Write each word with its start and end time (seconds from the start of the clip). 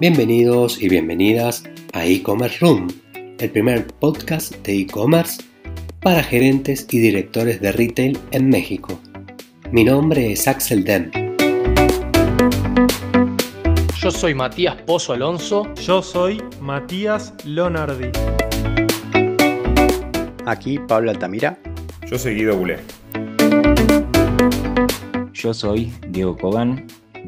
Bienvenidos 0.00 0.82
y 0.82 0.88
bienvenidas 0.88 1.62
a 1.92 2.04
e-commerce 2.04 2.58
room, 2.60 2.88
el 3.38 3.48
primer 3.48 3.86
podcast 3.86 4.52
de 4.66 4.80
e-commerce 4.80 5.40
para 6.00 6.20
gerentes 6.20 6.84
y 6.90 6.98
directores 6.98 7.60
de 7.60 7.70
retail 7.70 8.18
en 8.32 8.48
México. 8.48 8.98
Mi 9.70 9.84
nombre 9.84 10.32
es 10.32 10.48
Axel 10.48 10.82
Dem. 10.82 11.12
Yo 13.96 14.10
soy 14.10 14.34
Matías 14.34 14.74
Pozo 14.82 15.12
Alonso. 15.12 15.72
Yo 15.76 16.02
soy 16.02 16.42
Matías 16.60 17.32
Lonardi. 17.44 18.08
Aquí 20.44 20.80
Pablo 20.88 21.12
Altamira. 21.12 21.56
Yo 22.10 22.18
soy 22.18 22.34
Guido 22.34 22.56
Bulé. 22.56 22.78
Yo 25.32 25.54
soy 25.54 25.92
Diego 26.08 26.36
Cogan. 26.36 26.84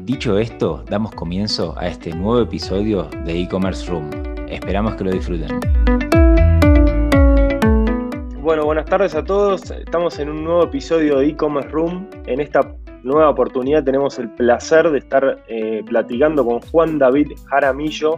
Dicho 0.07 0.37
esto, 0.37 0.85
damos 0.89 1.11
comienzo 1.11 1.75
a 1.77 1.89
este 1.89 2.15
nuevo 2.15 2.39
episodio 2.39 3.09
de 3.25 3.41
e-commerce 3.41 3.85
room. 3.91 4.09
Esperamos 4.47 4.95
que 4.95 5.03
lo 5.03 5.11
disfruten. 5.11 5.59
Bueno, 8.39 8.63
buenas 8.63 8.85
tardes 8.85 9.15
a 9.15 9.25
todos. 9.25 9.69
Estamos 9.69 10.17
en 10.19 10.29
un 10.29 10.45
nuevo 10.45 10.63
episodio 10.63 11.17
de 11.17 11.27
e-commerce 11.27 11.67
room. 11.71 12.07
En 12.25 12.39
esta 12.39 12.73
nueva 13.03 13.31
oportunidad 13.31 13.83
tenemos 13.83 14.17
el 14.17 14.29
placer 14.29 14.89
de 14.91 14.99
estar 14.99 15.43
eh, 15.49 15.83
platicando 15.85 16.45
con 16.45 16.61
Juan 16.61 16.99
David 16.99 17.33
Jaramillo. 17.47 18.17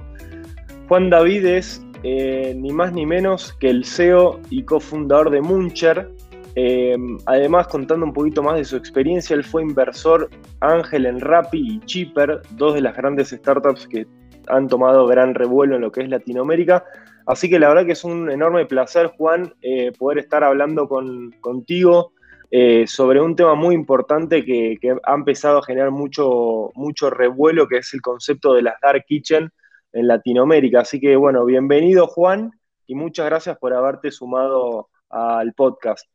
Juan 0.89 1.09
David 1.09 1.43
es 1.43 1.83
eh, 2.03 2.53
ni 2.55 2.71
más 2.71 2.93
ni 2.93 3.07
menos 3.07 3.53
que 3.53 3.71
el 3.71 3.83
CEO 3.83 4.39
y 4.51 4.61
cofundador 4.61 5.31
de 5.31 5.41
Muncher. 5.41 6.07
Eh, 6.55 6.97
además, 7.25 7.67
contando 7.67 8.05
un 8.05 8.13
poquito 8.13 8.43
más 8.43 8.57
de 8.57 8.65
su 8.65 8.75
experiencia, 8.75 9.35
él 9.35 9.43
fue 9.43 9.61
inversor 9.61 10.29
ángel 10.59 11.05
en 11.05 11.19
Rappi 11.19 11.75
y 11.75 11.79
Chipper, 11.85 12.41
dos 12.51 12.73
de 12.73 12.81
las 12.81 12.95
grandes 12.95 13.29
startups 13.29 13.87
que 13.87 14.07
han 14.47 14.67
tomado 14.67 15.05
gran 15.05 15.35
revuelo 15.35 15.75
en 15.75 15.81
lo 15.81 15.91
que 15.91 16.01
es 16.01 16.09
Latinoamérica. 16.09 16.83
Así 17.25 17.49
que 17.49 17.59
la 17.59 17.69
verdad 17.69 17.85
que 17.85 17.91
es 17.91 18.03
un 18.03 18.31
enorme 18.31 18.65
placer, 18.65 19.07
Juan, 19.07 19.53
poder 19.99 20.17
estar 20.17 20.43
hablando 20.43 20.87
con, 20.87 21.31
contigo 21.41 22.13
eh, 22.51 22.87
sobre 22.87 23.21
un 23.21 23.35
tema 23.35 23.53
muy 23.53 23.75
importante 23.75 24.43
que, 24.43 24.77
ha 25.03 25.13
empezado 25.13 25.59
a 25.59 25.63
generar 25.63 25.91
mucho, 25.91 26.71
mucho 26.73 27.09
revuelo, 27.09 27.67
que 27.67 27.77
es 27.77 27.93
el 27.93 28.01
concepto 28.01 28.53
de 28.53 28.63
las 28.63 28.75
Dark 28.81 29.05
Kitchen 29.07 29.51
en 29.93 30.07
Latinoamérica. 30.07 30.81
Así 30.81 30.99
que 30.99 31.15
bueno, 31.15 31.45
bienvenido 31.45 32.07
Juan 32.07 32.51
y 32.87 32.95
muchas 32.95 33.27
gracias 33.27 33.57
por 33.59 33.73
haberte 33.73 34.11
sumado 34.11 34.89
al 35.09 35.53
podcast. 35.53 36.07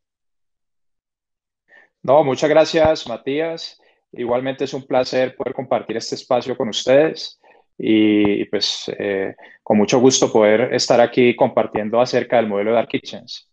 No, 2.05 2.23
muchas 2.23 2.51
gracias 2.51 3.07
Matías. 3.07 3.81
Igualmente 4.11 4.65
es 4.65 4.75
un 4.75 4.85
placer 4.85 5.35
poder 5.35 5.55
compartir 5.55 5.97
este 5.97 6.13
espacio 6.13 6.55
con 6.55 6.69
ustedes 6.69 7.41
y 7.79 8.45
pues 8.45 8.91
eh, 8.99 9.35
con 9.63 9.77
mucho 9.79 9.99
gusto 9.99 10.31
poder 10.31 10.71
estar 10.75 11.01
aquí 11.01 11.35
compartiendo 11.35 11.99
acerca 11.99 12.35
del 12.35 12.47
modelo 12.47 12.69
de 12.69 12.75
Dark 12.75 12.89
Kitchens. 12.89 13.49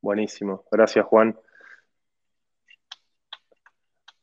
Buenísimo, 0.00 0.62
gracias 0.70 1.04
Juan. 1.04 1.36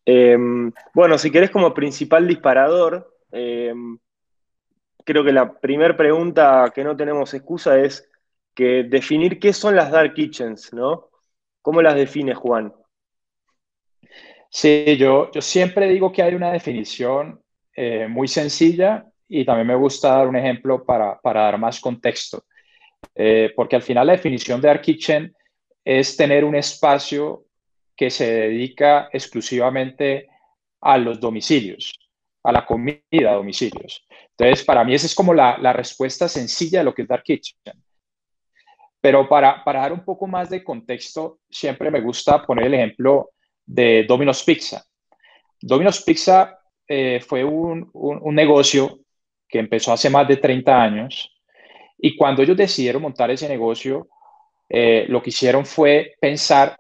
Em, 0.05 0.71
bueno, 0.93 1.17
si 1.17 1.29
querés 1.29 1.49
como 1.52 1.73
principal 1.73 2.25
disparador, 2.25 3.17
em, 3.33 3.97
creo 5.03 5.25
que 5.25 5.33
la 5.33 5.59
primera 5.59 5.97
pregunta 5.97 6.71
que 6.73 6.85
no 6.85 6.95
tenemos 6.95 7.33
excusa 7.33 7.77
es 7.77 8.09
que 8.55 8.83
definir 8.85 9.39
qué 9.39 9.52
son 9.52 9.75
las 9.75 9.91
dark 9.91 10.13
kitchens, 10.13 10.71
¿no? 10.71 11.09
¿Cómo 11.61 11.81
las 11.81 11.95
define 11.95 12.33
Juan? 12.33 12.73
Sí, 14.49 14.97
yo, 14.97 15.31
yo 15.31 15.41
siempre 15.41 15.87
digo 15.87 16.11
que 16.11 16.23
hay 16.23 16.33
una 16.35 16.51
definición 16.51 17.41
eh, 17.75 18.07
muy 18.07 18.27
sencilla 18.27 19.05
y 19.27 19.45
también 19.45 19.67
me 19.67 19.75
gusta 19.75 20.09
dar 20.17 20.27
un 20.27 20.35
ejemplo 20.35 20.83
para, 20.85 21.19
dar 21.23 21.57
más 21.57 21.79
contexto. 21.79 22.45
Eh, 23.13 23.53
porque 23.55 23.75
al 23.75 23.83
final 23.83 24.07
la 24.07 24.13
definición 24.13 24.59
de 24.61 24.67
dark 24.67 24.81
kitchen 24.81 25.36
es 25.83 26.17
tener 26.17 26.43
un 26.43 26.55
espacio 26.55 27.45
que 27.95 28.09
se 28.09 28.31
dedica 28.31 29.09
exclusivamente 29.11 30.27
a 30.81 30.97
los 30.97 31.19
domicilios, 31.19 31.93
a 32.43 32.52
la 32.52 32.65
comida 32.65 33.02
a 33.30 33.33
domicilios. 33.33 34.07
Entonces, 34.31 34.63
para 34.63 34.83
mí 34.83 34.93
esa 34.93 35.07
es 35.07 35.15
como 35.15 35.33
la, 35.33 35.73
respuesta 35.73 36.27
sencilla 36.27 36.80
de 36.80 36.86
lo 36.86 36.93
que 36.93 37.03
es 37.03 37.07
Dark 37.07 37.23
Kitchen. 37.23 37.55
Pero 39.02 39.27
para, 39.27 39.63
para, 39.63 39.81
dar 39.81 39.93
un 39.93 40.03
poco 40.03 40.27
más 40.27 40.49
de 40.49 40.63
contexto, 40.63 41.39
siempre 41.49 41.91
me 41.91 42.02
gusta 42.02 42.45
poner 42.45 42.65
el 42.65 42.73
ejemplo 42.75 43.31
de 43.67 44.05
Domino's 44.08 44.44
Pizza. 44.44 44.83
Domino's 45.61 46.02
Pizza 46.02 46.58
eh, 46.88 47.20
fue 47.20 47.44
un, 47.44 47.89
un, 47.94 48.33
negocio 48.33 49.02
que 49.48 49.60
empezó 49.60 49.92
hace 49.92 50.10
más 50.10 50.28
de 50.28 50.38
30 50.38 50.82
años 50.82 51.36
y 51.98 52.16
cuando 52.16 52.42
ellos 52.42 52.55
decidieron 52.55 53.02
montar 53.02 53.30
ese 53.30 53.50
negocio, 53.50 54.08
eh, 54.70 55.05
lo 55.10 55.22
que 55.22 55.32
hicieron 55.32 55.66
fue 55.66 56.16
pensar 56.20 56.78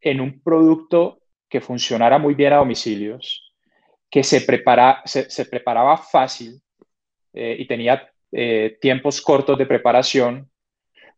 en 0.00 0.20
un 0.20 0.40
producto 0.42 1.20
que 1.48 1.60
funcionara 1.60 2.18
muy 2.18 2.34
bien 2.34 2.52
a 2.52 2.56
domicilios, 2.56 3.52
que 4.10 4.22
se, 4.22 4.42
prepara, 4.42 5.02
se, 5.04 5.46
preparaba 5.46 5.96
fácil 5.96 6.60
eh, 7.32 7.56
y 7.58 7.66
tenía 7.66 8.08
tiempos 8.80 9.20
cortos 9.20 9.58
de 9.58 9.66
preparación, 9.66 10.50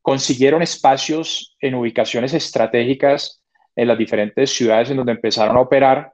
consiguieron 0.03 0.63
espacios 0.63 1.55
en 1.61 1.77
ubicaciones 1.77 2.35
estratégicas 2.35 3.44
en 3.77 3.89
las 3.89 3.99
diferentes 3.99 4.51
ciudades 4.51 4.91
en 4.91 4.99
donde 4.99 5.13
empezaron 5.13 5.57
a 5.57 5.61
operar 5.61 6.13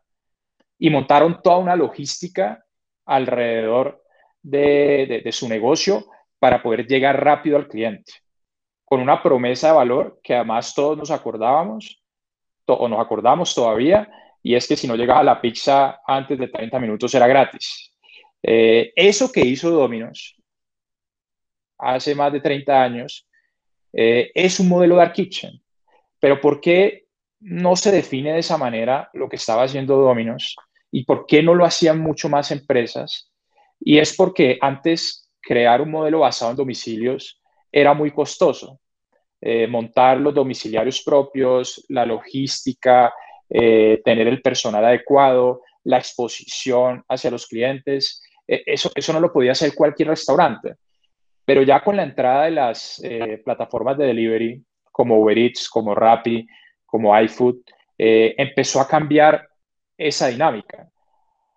y 0.79 0.91
montaron 0.91 1.41
toda 1.43 1.59
una 1.59 1.77
logística 1.77 2.65
alrededor 3.05 4.03
de, 4.43 5.21
de 5.25 5.33
su 5.33 5.49
negocio 5.49 6.07
para 6.39 6.63
poder 6.63 6.87
llegar 6.87 7.23
rápido 7.23 7.57
al 7.57 7.69
cliente, 7.69 8.13
con 8.85 9.01
una 9.01 9.23
promesa 9.23 9.69
de 9.69 9.75
valor 9.75 10.21
que 10.23 10.35
además 10.35 10.75
todos 10.75 10.97
nos 10.97 11.11
acordábamos 11.11 12.03
o 12.67 12.89
nos 12.89 13.01
acordamos 13.01 13.55
todavía, 13.55 14.09
y 14.43 14.55
es 14.55 14.67
que 14.67 14.77
si 14.77 14.87
no 14.87 14.97
llegaba 14.97 15.23
la 15.23 15.41
pizza 15.41 16.01
antes 16.07 16.39
de 16.39 16.49
30 16.49 16.79
minutos 16.79 17.15
era 17.15 17.27
gratis. 17.27 17.93
Eh, 18.43 18.93
eso 18.97 19.31
que 19.31 19.41
hizo 19.41 19.71
Domino's 19.71 20.37
hace 21.79 22.15
más 22.15 22.33
de 22.33 22.41
30 22.41 22.83
años 22.83 23.27
eh, 23.93 24.31
es 24.35 24.61
un 24.61 24.69
modelo 24.69 24.97
Dark 24.97 25.13
Kitchen. 25.13 25.61
Pero 26.19 26.41
¿por 26.41 26.61
qué 26.61 27.07
no 27.41 27.77
se 27.77 27.91
define 27.91 28.33
de 28.33 28.41
esa 28.41 28.59
manera 28.59 29.11
lo 29.15 29.29
que 29.29 29.37
estaba 29.37 29.65
haciendo 29.65 29.97
Domino's? 29.97 30.57
¿Y 30.93 31.05
por 31.05 31.27
qué 31.27 31.43
no 31.43 31.55
lo 31.55 31.65
hacían 31.65 31.99
mucho 32.01 32.29
más 32.29 32.51
empresas? 32.51 33.31
Y 33.81 33.99
es 33.99 34.15
porque 34.15 34.59
antes 34.61 35.31
crear 35.41 35.81
un 35.81 35.91
modelo 35.91 36.21
basado 36.21 36.51
en 36.51 36.57
domicilios 36.57 37.41
era 37.73 37.95
muy 37.95 38.11
costoso. 38.11 38.81
Eh, 39.41 39.67
montar 39.67 40.19
los 40.21 40.35
domiciliarios 40.35 41.03
propios, 41.03 41.85
la 41.89 42.05
logística, 42.05 43.13
eh, 43.49 44.03
tener 44.05 44.29
el 44.29 44.43
personal 44.43 44.85
adecuado, 44.85 45.63
la 45.85 45.97
exposición 45.97 47.03
hacia 47.09 47.31
los 47.31 47.47
clientes. 47.47 48.23
Eh, 48.47 48.63
eso, 48.67 48.91
eso 48.95 49.13
no 49.15 49.21
lo 49.21 49.33
podía 49.33 49.53
hacer 49.53 49.75
cualquier 49.75 50.09
restaurante. 50.09 50.75
Pero 51.45 51.63
ya 51.63 51.83
con 51.83 51.97
la 51.97 52.03
entrada 52.03 52.45
de 52.45 52.51
las 52.51 53.03
plataformas 53.45 53.99
de 53.99 54.07
delivery 54.07 54.63
como 54.93 55.19
Uber 55.19 55.37
Eats, 55.37 55.69
como 55.69 55.95
Rappi, 55.95 56.47
como 56.91 57.19
iFood, 57.19 57.57
empezó 57.97 58.81
a 58.81 58.89
cambiar 58.89 59.47
esa 59.97 60.29
dinámica. 60.29 60.89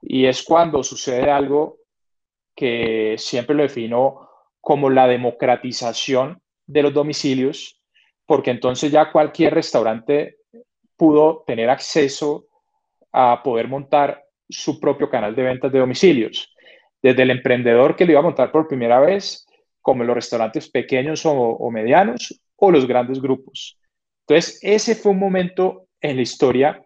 Y 0.02 0.26
es 0.26 0.44
cuando 0.44 0.84
sucede 0.84 1.32
algo 1.32 1.78
que 2.56 3.16
siempre 3.18 3.56
lo 3.56 3.64
defino 3.64 4.30
como 4.60 4.90
la 4.90 5.08
democratización 5.08 6.42
de 6.66 6.84
los 6.84 6.94
domicilios, 6.94 7.82
porque 8.26 8.52
entonces 8.52 8.92
ya 8.92 9.12
cualquier 9.12 9.54
restaurante 9.54 10.38
pudo 10.96 11.44
tener 11.46 11.70
acceso 11.70 12.46
a 13.12 13.42
poder 13.44 13.68
montar 13.68 14.24
su 14.50 14.80
propio 14.80 15.10
canal 15.10 15.36
de 15.36 15.44
ventas 15.44 15.72
de 15.72 15.80
domicilios. 15.80 16.54
Desde 17.02 17.24
el 17.24 17.32
emprendedor 17.32 17.96
que 17.96 18.06
lo 18.06 18.12
iba 18.12 18.20
a 18.20 18.24
montar 18.24 18.52
por 18.52 18.68
primera 18.68 19.00
vez, 19.00 19.46
como 19.82 20.04
los 20.04 20.16
restaurantes 20.16 20.70
pequeños 20.70 21.26
o, 21.26 21.70
medianos, 21.70 22.42
o 22.56 22.72
los 22.72 22.88
grandes 22.88 23.22
grupos. 23.22 23.78
Entonces, 24.28 24.60
ese 24.62 24.96
fue 24.96 25.12
un 25.12 25.20
momento 25.20 25.88
en 26.02 26.16
la 26.16 26.22
historia 26.22 26.86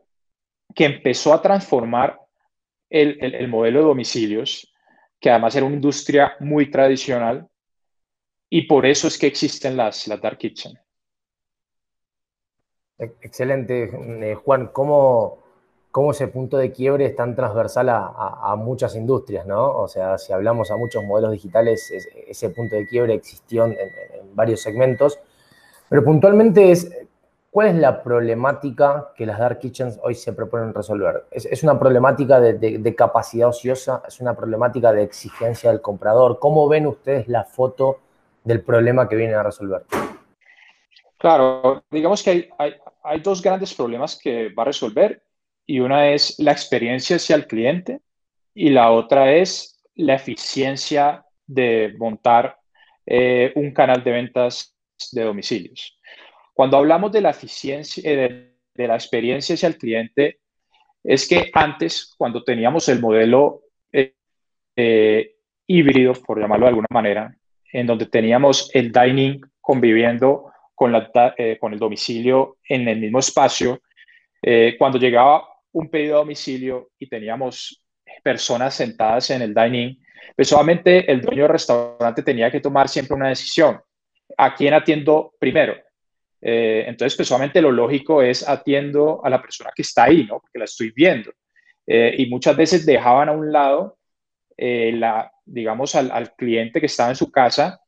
que 0.73 0.85
empezó 0.85 1.33
a 1.33 1.41
transformar 1.41 2.19
el, 2.89 3.17
el 3.21 3.47
modelo 3.47 3.79
de 3.79 3.85
domicilios, 3.85 4.73
que 5.19 5.29
además 5.29 5.55
era 5.55 5.65
una 5.65 5.75
industria 5.75 6.35
muy 6.39 6.69
tradicional, 6.69 7.47
y 8.49 8.63
por 8.63 8.85
eso 8.85 9.07
es 9.07 9.17
que 9.17 9.27
existen 9.27 9.75
las, 9.75 10.07
las 10.07 10.21
Dark 10.21 10.37
Kitchen. 10.37 10.77
Excelente, 12.97 13.91
eh, 13.93 14.35
Juan. 14.35 14.67
¿Cómo, 14.73 15.39
¿Cómo, 15.91 16.11
ese 16.11 16.27
punto 16.27 16.57
de 16.57 16.71
quiebre 16.71 17.05
es 17.05 17.15
tan 17.15 17.35
transversal 17.35 17.89
a, 17.89 18.55
muchas 18.57 18.95
industrias, 18.95 19.45
¿no? 19.45 19.77
O 19.77 19.87
sea, 19.87 20.17
si 20.17 20.33
hablamos 20.33 20.71
a 20.71 20.77
muchos 20.77 21.03
modelos 21.03 21.31
digitales, 21.31 21.91
ese 22.27 22.49
punto 22.49 22.75
de 22.75 22.87
quiebre 22.87 23.13
existió 23.13 23.65
en, 23.65 23.75
varios 24.33 24.61
segmentos. 24.61 25.19
Pero 25.89 26.03
puntualmente 26.03 26.71
es, 26.71 26.89
¿cuál 27.57 27.69
es 27.69 27.75
la 27.77 28.03
problemática 28.03 29.13
que 29.15 29.25
las 29.25 29.39
dark 29.39 29.57
kitchens 29.57 29.99
hoy 30.03 30.13
se 30.13 30.31
proponen 30.31 30.75
resolver? 30.75 31.25
¿Es, 31.31 31.63
una 31.63 31.79
problemática 31.79 32.39
de, 32.39 32.95
capacidad 32.95 33.49
ociosa? 33.49 34.03
¿Es 34.07 34.19
una 34.19 34.35
problemática 34.35 34.93
de 34.93 35.01
exigencia 35.01 35.71
del 35.71 35.81
comprador? 35.81 36.37
¿Cómo 36.37 36.69
ven 36.69 36.85
ustedes 36.85 37.27
la 37.27 37.45
foto 37.45 37.99
del 38.43 38.61
problema 38.61 39.09
que 39.09 39.15
vienen 39.15 39.37
a 39.37 39.41
resolver? 39.41 39.81
Claro, 41.17 41.83
digamos 41.89 42.21
que 42.21 42.29
hay, 42.59 42.75
hay 43.01 43.19
dos 43.21 43.41
grandes 43.41 43.73
problemas 43.73 44.19
que 44.21 44.49
va 44.49 44.61
a 44.61 44.67
resolver 44.67 45.23
y 45.65 45.79
una 45.79 46.11
es 46.11 46.37
la 46.37 46.51
experiencia 46.51 47.15
hacia 47.15 47.37
el 47.37 47.47
cliente 47.47 48.01
y 48.53 48.69
la 48.69 48.91
otra 48.91 49.33
es 49.33 49.83
la 49.95 50.13
eficiencia 50.13 51.25
de 51.47 51.95
montar 51.97 52.59
eh, 53.03 53.51
un 53.55 53.73
canal 53.73 54.03
de 54.03 54.11
ventas 54.11 54.75
de 55.11 55.23
domicilios. 55.23 55.97
Cuando 56.57 56.77
hablamos 56.77 57.11
de 57.11 57.21
la 57.21 57.29
eficiencia, 57.29 58.01
eh, 58.03 58.51
de, 58.73 58.87
la 58.87 58.95
experiencia 58.95 59.53
hacia 59.53 59.67
el 59.67 59.77
cliente, 59.77 60.39
es 61.03 61.27
que 61.27 61.51
antes, 61.53 62.15
cuando 62.17 62.43
teníamos 62.43 62.89
el 62.89 62.99
modelo 62.99 63.61
eh, 64.75 65.35
híbrido, 65.67 66.13
por 66.13 66.39
llamarlo 66.39 66.65
de 66.65 66.69
alguna 66.69 66.87
manera, 66.89 67.37
en 67.71 67.85
donde 67.85 68.07
teníamos 68.07 68.71
el 68.73 68.91
dining 68.91 69.39
conviviendo 69.61 70.51
con, 70.73 70.91
la, 70.91 71.11
con 71.59 71.73
el 71.73 71.79
domicilio 71.79 72.57
en 72.67 72.87
el 72.87 73.01
mismo 73.01 73.19
espacio, 73.19 73.79
cuando 74.79 74.97
llegaba 74.97 75.47
un 75.73 75.89
pedido 75.89 76.15
a 76.15 76.19
domicilio 76.19 76.89
y 76.97 77.07
teníamos 77.07 77.83
personas 78.23 78.73
sentadas 78.73 79.29
en 79.29 79.43
el 79.43 79.53
dining, 79.53 79.95
pues 80.35 80.47
solamente 80.47 81.11
el 81.11 81.21
dueño 81.21 81.43
del 81.43 81.51
restaurante 81.51 82.23
tenía 82.23 82.49
que 82.49 82.61
tomar 82.61 82.89
siempre 82.89 83.15
una 83.15 83.29
decisión. 83.29 83.79
¿A 84.37 84.55
quién 84.55 84.73
atiendo 84.73 85.35
primero? 85.39 85.86
Eh, 86.41 86.85
entonces, 86.87 87.15
pues 87.15 87.27
solamente 87.27 87.61
lo 87.61 87.71
lógico 87.71 88.21
es 88.21 88.47
atiendo 88.47 89.21
a 89.23 89.29
la 89.29 89.41
persona 89.41 89.71
que 89.75 89.81
está 89.81 90.05
ahí, 90.05 90.25
¿no? 90.25 90.39
Porque 90.39 90.59
la 90.59 90.65
estoy 90.65 90.91
viendo. 90.91 91.31
Eh, 91.85 92.15
y 92.19 92.25
muchas 92.27 92.55
veces 92.55 92.85
dejaban 92.85 93.29
a 93.29 93.31
un 93.31 93.51
lado, 93.51 93.97
eh, 94.55 94.91
la, 94.93 95.31
digamos, 95.45 95.95
al, 95.95 96.33
cliente 96.35 96.79
que 96.79 96.87
estaba 96.87 97.09
en 97.09 97.15
su 97.15 97.31
casa 97.31 97.79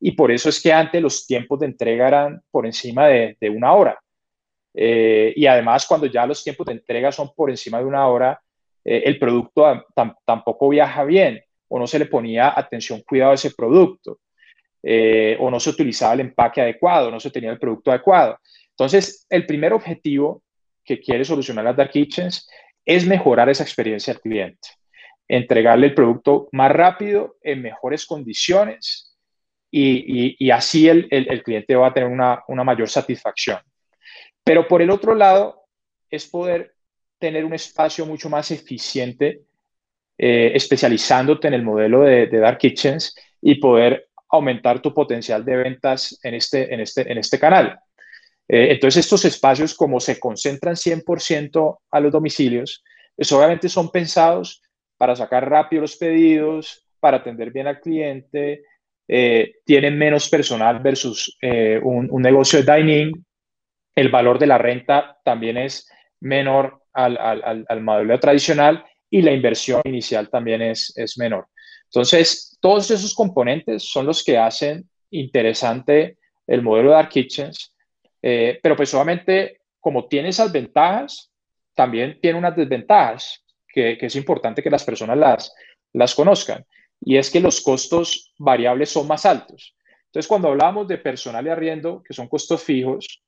y 0.00 0.12
por 0.12 0.30
eso 0.30 0.48
es 0.50 0.60
que 0.62 0.72
antes 0.72 1.00
los 1.00 1.26
tiempos 1.26 1.60
de 1.60 1.66
entrega 1.66 2.08
eran 2.08 2.42
por 2.50 2.66
encima 2.66 3.06
de, 3.08 3.50
una 3.50 3.72
hora. 3.72 3.98
y 4.74 5.46
además, 5.46 5.86
cuando 5.86 6.06
ya 6.06 6.26
los 6.26 6.44
tiempos 6.44 6.66
de 6.66 6.74
entrega 6.74 7.10
son 7.10 7.30
por 7.34 7.48
encima 7.50 7.78
de 7.78 7.86
una 7.86 8.06
hora, 8.08 8.38
el 8.84 9.18
producto 9.18 9.86
tampoco 10.24 10.68
viaja 10.68 11.04
bien 11.04 11.40
o 11.68 11.78
no 11.78 11.86
se 11.86 11.98
le 11.98 12.06
ponía 12.06 12.52
atención, 12.54 13.02
cuidado 13.06 13.32
a 13.32 13.34
ese 13.36 13.52
producto, 13.52 14.18
eh, 14.88 15.36
o 15.40 15.50
no 15.50 15.58
se 15.58 15.70
utilizaba 15.70 16.14
el 16.14 16.20
empaque 16.20 16.60
adecuado, 16.60 17.10
no 17.10 17.18
se 17.18 17.30
tenía 17.30 17.50
el 17.50 17.58
producto 17.58 17.90
adecuado. 17.90 18.38
Entonces, 18.70 19.26
el 19.28 19.44
primer 19.44 19.72
objetivo 19.72 20.44
que 20.84 21.00
quiere 21.00 21.24
solucionar 21.24 21.64
las 21.64 21.76
Dark 21.76 21.90
Kitchens 21.90 22.48
es 22.84 23.04
mejorar 23.04 23.48
esa 23.48 23.64
experiencia 23.64 24.12
al 24.12 24.20
cliente, 24.20 24.68
entregarle 25.26 25.88
el 25.88 25.94
producto 25.94 26.48
más 26.52 26.70
rápido, 26.70 27.36
en 27.42 27.62
mejores 27.62 28.06
condiciones, 28.06 29.16
y, 29.72 30.50
así 30.50 30.88
el, 30.88 31.42
cliente 31.44 31.74
va 31.74 31.88
a 31.88 31.92
tener 31.92 32.08
una, 32.08 32.42
una 32.46 32.62
mayor 32.62 32.88
satisfacción. 32.88 33.58
Pero 34.44 34.68
por 34.68 34.80
el 34.80 34.90
otro 34.90 35.14
lado, 35.14 35.64
es 36.08 36.26
poder 36.28 36.74
tener 37.18 37.44
un 37.44 37.54
espacio 37.54 38.06
mucho 38.06 38.30
más 38.30 38.50
eficiente 38.52 39.40
eh, 40.18 40.52
especializándote 40.54 41.48
en 41.48 41.54
el 41.54 41.62
modelo 41.62 42.00
de, 42.02 42.26
Dark 42.28 42.56
Kitchens 42.56 43.14
y 43.42 43.56
poder 43.56 44.08
aumentar 44.28 44.80
tu 44.80 44.92
potencial 44.92 45.44
de 45.44 45.56
ventas 45.56 46.18
en 46.22 46.34
este, 46.34 46.72
en 46.72 46.80
este, 46.80 47.10
en 47.10 47.18
este 47.18 47.38
canal. 47.38 47.78
Eh, 48.48 48.68
entonces, 48.72 49.04
estos 49.04 49.24
espacios, 49.24 49.74
como 49.74 50.00
se 50.00 50.18
concentran 50.18 50.76
100% 50.76 51.78
a 51.90 52.00
los 52.00 52.12
domicilios, 52.12 52.82
pues 53.14 53.30
obviamente 53.32 53.68
son 53.68 53.90
pensados 53.90 54.62
para 54.96 55.16
sacar 55.16 55.48
rápido 55.48 55.82
los 55.82 55.96
pedidos, 55.96 56.84
para 57.00 57.18
atender 57.18 57.50
bien 57.50 57.66
al 57.66 57.80
cliente, 57.80 58.62
eh, 59.08 59.54
tienen 59.64 59.96
menos 59.98 60.28
personal 60.28 60.80
versus 60.80 61.36
un, 61.40 62.08
un, 62.10 62.22
negocio 62.22 62.62
de 62.62 62.74
dining, 62.74 63.24
el 63.94 64.10
valor 64.10 64.38
de 64.38 64.46
la 64.46 64.58
renta 64.58 65.18
también 65.24 65.56
es 65.56 65.88
menor 66.20 66.82
al, 66.92 67.16
al, 67.18 67.64
al 67.68 67.80
modelo 67.82 68.18
tradicional 68.18 68.84
y 69.10 69.22
la 69.22 69.32
inversión 69.32 69.80
inicial 69.84 70.28
también 70.28 70.62
es, 70.62 70.92
es 70.96 71.18
menor. 71.18 71.48
Entonces, 71.86 72.58
todos 72.60 72.90
esos 72.90 73.14
componentes 73.14 73.84
son 73.84 74.06
los 74.06 74.22
que 74.22 74.36
hacen 74.38 74.88
interesante 75.10 76.18
el 76.46 76.62
modelo 76.62 76.90
de 76.90 76.96
Dark 76.96 77.08
Kitchens, 77.08 77.72
eh, 78.22 78.58
pero 78.62 78.76
pues 78.76 78.92
obviamente 78.94 79.60
como 79.86 80.08
tiene 80.08 80.30
esas 80.30 80.50
ventajas, 80.50 81.30
también 81.72 82.18
tiene 82.20 82.36
unas 82.36 82.56
desventajas 82.56 83.44
que, 83.68 83.96
es 84.00 84.16
importante 84.16 84.60
que 84.60 84.68
las 84.68 84.82
personas 84.82 85.16
las, 85.16 85.54
las 85.92 86.12
conozcan, 86.12 86.66
y 87.00 87.16
es 87.16 87.30
que 87.30 87.38
los 87.38 87.60
costos 87.60 88.32
variables 88.36 88.90
son 88.90 89.06
más 89.06 89.24
altos. 89.24 89.76
Entonces, 90.06 90.26
cuando 90.26 90.48
hablamos 90.48 90.88
de 90.88 90.98
personal 90.98 91.46
y 91.46 91.50
arriendo, 91.50 92.02
que 92.02 92.14
son 92.14 92.26
costos 92.26 92.64
fijos, 92.64 93.22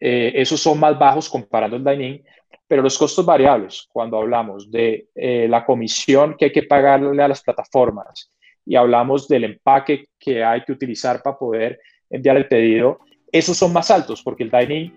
eh, 0.00 0.32
esos 0.34 0.60
son 0.60 0.80
más 0.80 0.98
bajos 0.98 1.28
comparando 1.28 1.76
el 1.76 1.84
dining, 1.84 2.24
pero 2.72 2.80
los 2.80 2.96
costos 2.96 3.26
variables, 3.26 3.86
cuando 3.92 4.16
hablamos 4.16 4.70
de 4.70 5.08
eh, 5.14 5.46
la 5.46 5.62
comisión 5.62 6.36
que 6.38 6.46
hay 6.46 6.52
que 6.52 6.62
pagarle 6.62 7.22
a 7.22 7.28
las 7.28 7.42
plataformas 7.42 8.32
y 8.64 8.76
hablamos 8.76 9.28
del 9.28 9.44
empaque 9.44 10.06
que 10.18 10.42
hay 10.42 10.62
que 10.62 10.72
utilizar 10.72 11.22
para 11.22 11.36
poder 11.36 11.78
enviar 12.08 12.38
el 12.38 12.48
pedido, 12.48 13.00
esos 13.30 13.58
son 13.58 13.74
más 13.74 13.90
altos 13.90 14.22
porque 14.22 14.44
el 14.44 14.50
dining 14.50 14.90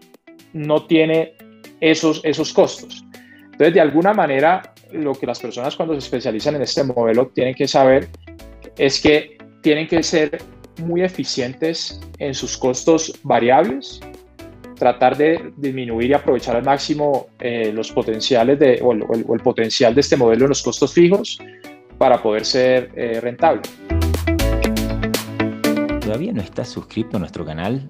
no 0.54 0.86
tiene 0.86 1.34
esos, 1.82 2.22
esos 2.24 2.54
costos. 2.54 3.04
Entonces, 3.44 3.74
de 3.74 3.82
alguna 3.82 4.14
manera, 4.14 4.74
lo 4.94 5.14
que 5.14 5.26
las 5.26 5.42
personas 5.42 5.76
cuando 5.76 5.96
se 5.96 6.00
especializan 6.00 6.56
en 6.56 6.62
este 6.62 6.82
modelo 6.82 7.28
tienen 7.28 7.56
que 7.56 7.68
saber 7.68 8.08
es 8.78 9.02
que 9.02 9.38
tienen 9.62 9.86
que 9.90 10.02
ser 10.02 10.42
muy 10.82 11.02
eficientes 11.02 12.00
en 12.20 12.34
sus 12.36 12.58
costos 12.58 13.20
variables 13.22 14.00
tratar 14.76 15.18
de 15.18 15.54
disminuir 15.58 16.12
y 16.12 16.14
aprovechar 16.14 16.56
al 16.56 16.64
máximo 16.64 17.28
eh, 17.40 17.72
los 17.74 17.92
potenciales 17.92 18.60
de, 18.60 18.80
o 18.84 18.94
el, 18.94 19.40
potencial 19.42 19.96
de 19.96 20.02
este 20.02 20.18
modelo 20.18 20.46
en 20.46 20.50
los 20.50 20.62
costos 20.62 20.94
fijos 20.94 21.40
para 21.98 22.22
poder 22.22 22.46
ser 22.46 22.92
eh, 22.96 23.20
rentable. 23.22 23.62
¿Todavía 26.02 26.34
no 26.34 26.42
estás 26.42 26.70
suscrito 26.70 27.18
a 27.18 27.20
nuestro 27.20 27.46
canal? 27.46 27.88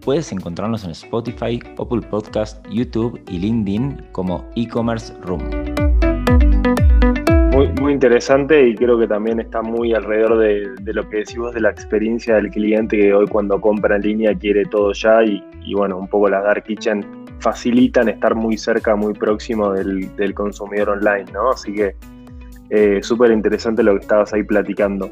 Puedes 0.00 0.32
encontrarnos 0.32 0.84
en 0.84 0.90
Spotify, 0.90 1.60
Apple 1.78 2.00
Podcast, 2.08 2.64
YouTube 2.70 3.20
y 3.28 3.38
LinkedIn 3.38 4.06
como 4.12 4.48
e-commerce 4.56 5.12
room 5.22 5.87
muy, 7.80 7.92
interesante 7.92 8.68
y 8.68 8.74
creo 8.74 8.98
que 8.98 9.06
también 9.06 9.40
está 9.40 9.62
muy 9.62 9.94
alrededor 9.94 10.38
de, 10.38 10.92
lo 10.92 11.08
que 11.08 11.18
decimos 11.18 11.54
de 11.54 11.60
la 11.60 11.70
experiencia 11.70 12.36
del 12.36 12.50
cliente 12.50 12.96
que 12.96 13.14
hoy 13.14 13.26
cuando 13.26 13.60
compra 13.60 13.96
en 13.96 14.02
línea 14.02 14.34
quiere 14.34 14.64
todo 14.64 14.92
ya 14.92 15.22
y, 15.24 15.42
bueno, 15.74 15.98
un 15.98 16.08
poco 16.08 16.28
las 16.28 16.44
Dark 16.44 16.64
Kitchen 16.64 17.04
facilitan 17.40 18.08
estar 18.08 18.34
muy 18.34 18.56
cerca, 18.56 18.96
muy 18.96 19.14
próximo 19.14 19.72
del, 19.72 20.34
consumidor 20.34 20.90
online, 20.90 21.26
¿no? 21.32 21.50
Así 21.50 21.72
que 21.72 21.94
eh, 22.70 23.00
súper 23.02 23.30
interesante 23.30 23.82
lo 23.82 23.94
que 23.94 24.00
estabas 24.00 24.32
ahí 24.32 24.42
platicando. 24.42 25.10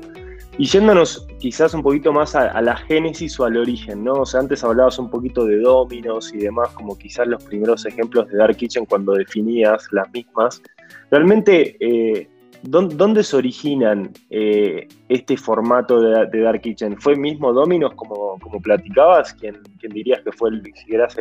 Y 0.58 0.64
yéndonos 0.66 1.26
quizás 1.38 1.74
un 1.74 1.82
poquito 1.82 2.12
más 2.12 2.34
a, 2.34 2.60
la 2.62 2.76
génesis 2.76 3.38
o 3.38 3.44
al 3.44 3.58
origen, 3.58 4.04
¿no? 4.04 4.14
O 4.14 4.26
sea, 4.26 4.40
antes 4.40 4.64
hablabas 4.64 4.98
un 4.98 5.10
poquito 5.10 5.44
de 5.44 5.58
Dominos 5.58 6.32
y 6.32 6.38
demás, 6.38 6.70
como 6.70 6.96
quizás 6.96 7.26
los 7.26 7.44
primeros 7.44 7.84
ejemplos 7.84 8.28
de 8.28 8.38
Dark 8.38 8.56
Kitchen 8.56 8.86
cuando 8.86 9.12
definías 9.12 9.86
las 9.92 10.10
mismas. 10.12 10.62
Realmente, 11.10 11.76
eh, 11.78 12.28
¿dónde, 12.68 13.22
se 13.22 13.36
originan 13.36 14.10
eh, 14.30 14.88
este 15.08 15.36
formato 15.36 16.00
de, 16.00 16.40
Dark 16.40 16.60
Kitchen? 16.60 17.00
¿Fue 17.00 17.16
mismo 17.16 17.52
Dominos 17.52 17.94
como, 17.94 18.38
como 18.38 18.60
platicabas? 18.60 19.34
¿Quién, 19.34 19.60
dirías 19.80 20.20
que 20.22 20.32
fue 20.32 20.50
el, 20.50 20.62
si 20.74 20.94
eras 20.94 21.16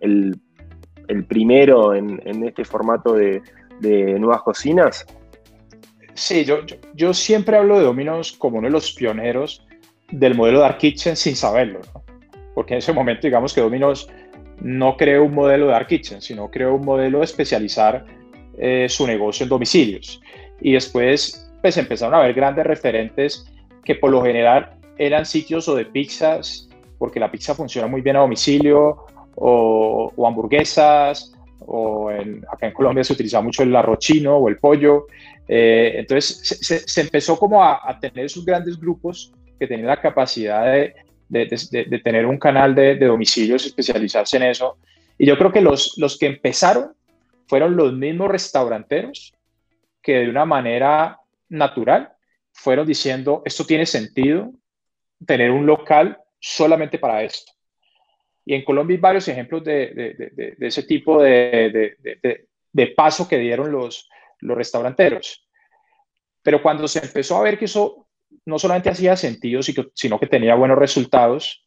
el, 0.00 0.36
primero 1.28 1.94
en, 1.94 2.44
este 2.44 2.64
formato 2.64 3.14
de, 3.14 3.42
nuevas 4.18 4.42
cocinas? 4.42 5.06
Sí, 6.14 6.44
yo, 6.44 6.58
yo, 6.94 7.12
siempre 7.12 7.56
hablo 7.56 7.78
de 7.78 7.84
Dominos 7.84 8.32
como 8.32 8.58
uno 8.58 8.68
de 8.68 8.72
los 8.72 8.92
pioneros 8.92 9.66
del 10.10 10.34
modelo 10.36 10.60
Dark 10.60 10.78
Kitchen 10.78 11.16
sin 11.16 11.34
saberlo, 11.34 11.80
porque 12.54 12.74
en 12.74 12.78
ese 12.78 12.92
momento 12.92 13.26
digamos 13.26 13.52
que 13.52 13.60
Dominos 13.60 14.08
no 14.60 14.96
creó 14.96 15.24
un 15.24 15.34
modelo 15.34 15.66
de 15.66 15.72
Dark 15.72 15.88
Kitchen, 15.88 16.20
sino 16.20 16.50
creó 16.50 16.74
un 16.76 16.84
modelo 16.84 17.18
de 17.18 17.24
especializar 17.24 18.04
eh, 18.56 18.86
su 18.88 19.06
negocio 19.06 19.42
en 19.42 19.50
domicilios. 19.50 20.20
Y 20.60 20.72
después, 20.72 21.50
pues 21.60 21.76
empezaron 21.76 22.14
a 22.14 22.18
haber 22.18 22.34
grandes 22.34 22.66
referentes 22.66 23.46
que 23.84 23.94
por 23.94 24.10
lo 24.10 24.22
general 24.22 24.70
eran 24.98 25.26
sitios 25.26 25.68
o 25.68 25.74
de 25.74 25.84
pizzas, 25.84 26.68
porque 26.98 27.20
la 27.20 27.30
pizza 27.30 27.54
funciona 27.54 27.86
muy 27.86 28.00
bien 28.00 28.16
a 28.16 28.20
domicilio, 28.20 29.06
o, 29.36 30.26
hamburguesas, 30.26 31.32
o 31.60 32.08
acá 32.08 32.66
en 32.66 32.72
Colombia 32.72 33.04
se 33.04 33.12
utiliza 33.12 33.40
mucho 33.40 33.62
el 33.62 33.74
arroz 33.74 33.98
chino 33.98 34.36
o 34.36 34.48
el 34.48 34.58
pollo. 34.58 35.06
Eh, 35.48 35.94
entonces 35.96 36.58
se, 36.86 37.00
empezó 37.00 37.38
como 37.38 37.62
a, 37.62 37.98
tener 38.00 38.26
esos 38.26 38.44
grandes 38.44 38.78
grupos 38.78 39.32
que 39.58 39.66
tenían 39.66 39.88
la 39.88 40.00
capacidad 40.00 40.64
de, 40.64 40.94
de, 41.28 42.00
tener 42.02 42.26
un 42.26 42.38
canal 42.38 42.74
de, 42.74 42.96
domicilios, 42.96 43.66
especializarse 43.66 44.36
en 44.36 44.44
eso. 44.44 44.76
Y 45.18 45.26
yo 45.26 45.36
creo 45.36 45.52
que 45.52 45.60
los, 45.60 45.94
los 45.98 46.18
que 46.18 46.26
empezaron 46.26 46.92
fueron 47.46 47.76
los 47.76 47.92
mismos 47.92 48.28
restauranteros 48.28 49.34
que 50.04 50.18
de 50.18 50.28
una 50.28 50.44
manera 50.44 51.18
natural 51.48 52.12
fueron 52.52 52.86
diciendo, 52.86 53.42
esto 53.44 53.64
tiene 53.64 53.86
sentido, 53.86 54.52
tener 55.26 55.50
un 55.50 55.64
local 55.64 56.18
solamente 56.38 56.98
para 56.98 57.22
esto. 57.22 57.52
Y 58.44 58.54
en 58.54 58.62
Colombia 58.62 58.94
hay 58.94 59.00
varios 59.00 59.26
ejemplos 59.28 59.64
de, 59.64 60.54
ese 60.60 60.82
tipo 60.82 61.22
de, 61.22 61.96
paso 62.94 63.26
que 63.26 63.38
dieron 63.38 63.72
los, 63.72 64.10
los 64.40 64.56
restauranteros. 64.56 65.48
Pero 66.42 66.62
cuando 66.62 66.86
se 66.86 66.98
empezó 66.98 67.38
a 67.38 67.42
ver 67.42 67.58
que 67.58 67.64
eso 67.64 68.06
no 68.44 68.58
solamente 68.58 68.90
hacía 68.90 69.16
sentido, 69.16 69.62
sino 69.62 70.20
que 70.20 70.26
tenía 70.26 70.54
buenos 70.54 70.78
resultados, 70.78 71.66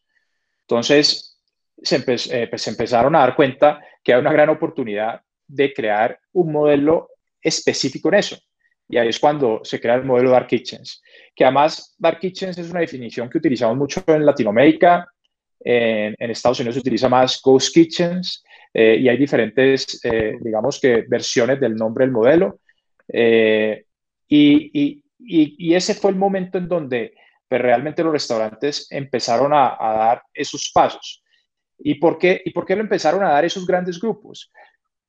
entonces 0.62 1.42
se, 1.82 1.96
eh, 1.96 2.48
pues, 2.48 2.68
empezaron 2.68 3.16
a 3.16 3.20
dar 3.20 3.36
cuenta 3.36 3.82
que 4.04 4.14
hay 4.14 4.20
una 4.20 4.32
gran 4.32 4.50
oportunidad 4.50 5.22
de 5.48 5.74
crear 5.74 6.20
un 6.34 6.52
modelo 6.52 7.10
específico 7.42 8.10
en 8.10 8.16
eso. 8.16 8.38
Y 8.90 8.98
ahí 8.98 9.10
es 9.10 9.20
cuando 9.20 9.62
se 9.64 9.80
crea 9.80 9.96
el 9.96 10.06
modelo 10.06 10.32
Dark 10.32 10.48
Kitchens, 10.48 11.02
que 11.36 11.44
además 11.44 11.96
Dark 11.98 12.20
Kitchens 12.20 12.58
es 12.58 12.70
una 12.70 12.80
definición 12.80 13.30
que 13.30 13.38
utilizamos 13.38 13.78
mucho 13.78 14.04
en 14.08 14.26
Latinoamérica, 14.26 15.06
en, 15.60 16.32
Estados 16.32 16.60
Unidos 16.60 16.76
se 16.76 16.82
utiliza 16.82 17.10
más 17.10 17.42
Ghost 17.42 17.74
Kitchens 17.74 18.44
eh, 18.74 18.98
y 19.00 19.10
hay 19.10 19.18
diferentes, 19.18 20.00
eh, 20.04 20.36
digamos 20.42 20.80
que, 20.80 21.04
versiones 21.08 21.60
del 21.60 21.76
nombre 21.76 22.06
del 22.06 22.12
modelo. 22.12 22.60
Eh, 23.08 23.86
y, 24.28 25.04
ese 25.74 25.96
fue 25.96 26.12
el 26.12 26.18
momento 26.18 26.58
en 26.58 26.68
donde 26.68 27.14
pues, 27.48 27.62
realmente 27.62 28.04
los 28.04 28.14
restaurantes 28.14 28.88
empezaron 28.92 29.54
a, 29.54 29.76
a, 29.80 29.98
dar 29.98 30.24
esos 30.34 30.72
pasos. 30.74 31.24
¿Y 31.80 31.96
por, 31.96 32.18
qué, 32.18 32.42
¿Y 32.46 32.52
por 32.52 32.66
qué 32.66 32.76
lo 32.76 32.82
empezaron 32.82 33.24
a 33.24 33.32
dar 33.32 33.46
esos 33.46 33.66
grandes 33.66 34.00
grupos? 34.00 34.52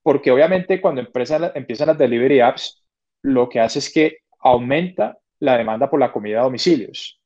Porque 0.08 0.30
obviamente 0.30 0.80
cuando 0.80 1.02
empiezan, 1.02 1.88
las 1.88 1.98
delivery 1.98 2.40
apps, 2.40 2.82
lo 3.20 3.46
que 3.46 3.60
hace 3.60 3.78
es 3.78 3.92
que 3.92 4.20
aumenta 4.40 5.18
la 5.38 5.58
demanda 5.58 5.90
por 5.90 6.00
la 6.00 6.10
comida 6.10 6.40
a 6.40 6.44
domicilios. 6.44 7.20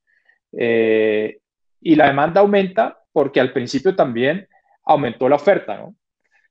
Eh, 0.51 1.39
y 1.81 1.95
la 1.95 2.09
demanda 2.09 2.41
aumenta 2.41 2.99
porque 3.12 3.39
al 3.39 3.53
principio 3.53 3.95
también 3.95 4.49
aumentó 4.83 5.29
la 5.29 5.37
oferta, 5.37 5.77
¿no? 5.77 5.95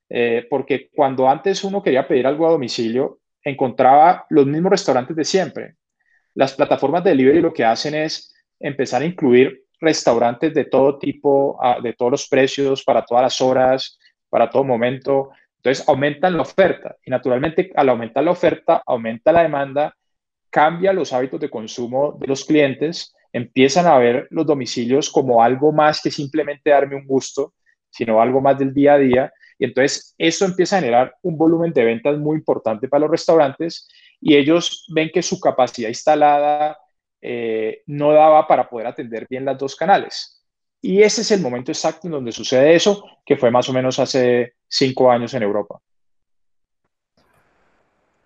Eh, 0.08 0.46
porque 0.48 0.88
cuando 0.94 1.28
antes 1.28 1.64
uno 1.64 1.82
quería 1.82 2.08
pedir 2.08 2.26
algo 2.26 2.46
a 2.46 2.52
domicilio, 2.52 3.18
encontraba 3.44 4.24
los 4.30 4.46
mismos 4.46 4.70
restaurantes 4.70 5.14
de 5.14 5.24
siempre. 5.24 5.74
Las 6.32 6.54
plataformas 6.54 7.04
de 7.04 7.10
delivery 7.10 7.42
lo 7.42 7.52
que 7.52 7.66
hacen 7.66 7.94
es 7.94 8.34
empezar 8.58 9.02
a 9.02 9.04
incluir 9.04 9.64
restaurantes 9.82 10.54
de 10.54 10.64
todo 10.64 10.98
tipo, 10.98 11.60
de 11.82 11.92
todos 11.92 12.12
los 12.12 12.26
precios, 12.26 12.82
para 12.84 13.04
todas 13.04 13.22
las 13.22 13.40
horas, 13.42 13.98
para 14.30 14.48
todo 14.48 14.64
momento. 14.64 15.28
Entonces 15.62 15.88
aumentan 15.88 16.36
la 16.36 16.42
oferta 16.42 16.96
y 17.04 17.10
naturalmente 17.10 17.70
al 17.76 17.88
aumentar 17.88 18.24
la 18.24 18.32
oferta 18.32 18.82
aumenta 18.84 19.30
la 19.30 19.42
demanda, 19.42 19.94
cambia 20.50 20.92
los 20.92 21.12
hábitos 21.12 21.38
de 21.38 21.48
consumo 21.48 22.18
de 22.18 22.26
los 22.26 22.44
clientes, 22.44 23.14
empiezan 23.32 23.86
a 23.86 23.96
ver 23.96 24.26
los 24.30 24.44
domicilios 24.44 25.08
como 25.08 25.40
algo 25.40 25.70
más 25.70 26.02
que 26.02 26.10
simplemente 26.10 26.70
darme 26.70 26.96
un 26.96 27.06
gusto, 27.06 27.54
sino 27.90 28.20
algo 28.20 28.40
más 28.40 28.58
del 28.58 28.74
día 28.74 28.94
a 28.94 28.98
día. 28.98 29.32
Y 29.56 29.66
entonces 29.66 30.16
eso 30.18 30.44
empieza 30.46 30.76
a 30.76 30.80
generar 30.80 31.14
un 31.22 31.38
volumen 31.38 31.72
de 31.72 31.84
ventas 31.84 32.18
muy 32.18 32.38
importante 32.38 32.88
para 32.88 33.02
los 33.02 33.12
restaurantes 33.12 33.88
y 34.20 34.34
ellos 34.34 34.88
ven 34.92 35.10
que 35.14 35.22
su 35.22 35.38
capacidad 35.38 35.88
instalada 35.88 36.76
eh, 37.20 37.82
no 37.86 38.12
daba 38.12 38.48
para 38.48 38.68
poder 38.68 38.88
atender 38.88 39.28
bien 39.30 39.44
las 39.44 39.56
dos 39.58 39.76
canales. 39.76 40.41
Y 40.84 41.00
ese 41.00 41.20
es 41.20 41.30
el 41.30 41.40
momento 41.40 41.70
exacto 41.70 42.08
en 42.08 42.12
donde 42.12 42.32
sucede 42.32 42.74
eso, 42.74 43.04
que 43.24 43.36
fue 43.36 43.52
más 43.52 43.68
o 43.68 43.72
menos 43.72 44.00
hace 44.00 44.54
cinco 44.66 45.12
años 45.12 45.32
en 45.32 45.44
Europa. 45.44 45.80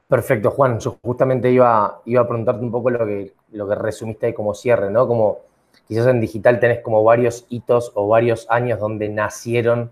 Perfecto, 0.09 0.51
Juan. 0.51 0.81
Yo 0.81 0.99
justamente 1.03 1.51
iba, 1.51 2.01
iba 2.07 2.23
a 2.23 2.27
preguntarte 2.27 2.65
un 2.65 2.71
poco 2.71 2.91
lo 2.91 3.05
que, 3.05 3.35
lo 3.53 3.69
que 3.69 3.75
resumiste 3.75 4.27
ahí 4.27 4.33
como 4.33 4.55
cierre, 4.55 4.91
¿no? 4.91 5.07
Como 5.07 5.41
quizás 5.87 6.07
en 6.07 6.19
digital 6.19 6.59
tenés 6.59 6.81
como 6.81 7.05
varios 7.05 7.45
hitos 7.51 7.93
o 7.95 8.09
varios 8.09 8.47
años 8.49 8.81
donde 8.81 9.11
nacieron 9.11 9.91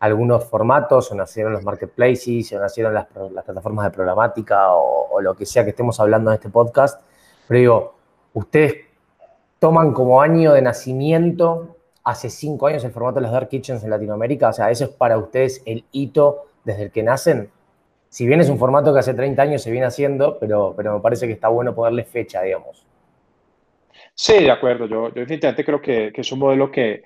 algunos 0.00 0.44
formatos, 0.44 1.12
o 1.12 1.14
nacieron 1.14 1.52
los 1.52 1.62
marketplaces, 1.62 2.52
o 2.52 2.58
nacieron 2.58 2.94
las, 2.94 3.06
plataformas 3.06 3.84
de 3.84 3.90
programática, 3.92 4.72
o, 4.74 5.08
o, 5.12 5.20
lo 5.20 5.36
que 5.36 5.46
sea 5.46 5.62
que 5.62 5.70
estemos 5.70 6.00
hablando 6.00 6.32
en 6.32 6.34
este 6.34 6.48
podcast. 6.48 7.00
Pero 7.46 7.60
digo, 7.60 7.94
ustedes 8.32 8.86
toman 9.60 9.92
como 9.92 10.20
año 10.20 10.54
de 10.54 10.62
nacimiento 10.62 11.76
hace 12.04 12.30
cinco 12.30 12.66
años 12.66 12.84
el 12.84 12.92
formato 12.92 13.16
de 13.16 13.22
los 13.22 13.32
Dark 13.32 13.48
Kitchens 13.48 13.84
en 13.84 13.90
Latinoamérica? 13.90 14.48
O 14.48 14.52
sea, 14.52 14.70
¿eso 14.70 14.84
es 14.84 14.90
para 14.90 15.18
ustedes 15.18 15.62
el 15.66 15.84
hito 15.92 16.46
desde 16.64 16.84
el 16.84 16.90
que 16.90 17.02
nacen? 17.02 17.50
Si 18.08 18.26
bien 18.26 18.40
es 18.40 18.48
un 18.48 18.58
formato 18.58 18.92
que 18.92 18.98
hace 19.00 19.14
30 19.14 19.42
años 19.42 19.62
se 19.62 19.70
viene 19.70 19.86
haciendo, 19.86 20.38
pero, 20.38 20.74
pero 20.76 20.94
me 20.94 21.00
parece 21.00 21.26
que 21.26 21.32
está 21.32 21.48
bueno 21.48 21.74
ponerle 21.74 22.04
fecha, 22.04 22.42
digamos. 22.42 22.84
Sí, 24.14 24.34
de 24.44 24.50
acuerdo. 24.50 24.86
Yo, 24.86 25.08
yo 25.08 25.20
definitivamente 25.20 25.64
creo 25.64 25.80
que, 25.80 26.12
que, 26.12 26.20
es 26.20 26.32
un 26.32 26.40
modelo 26.40 26.70
que, 26.70 27.02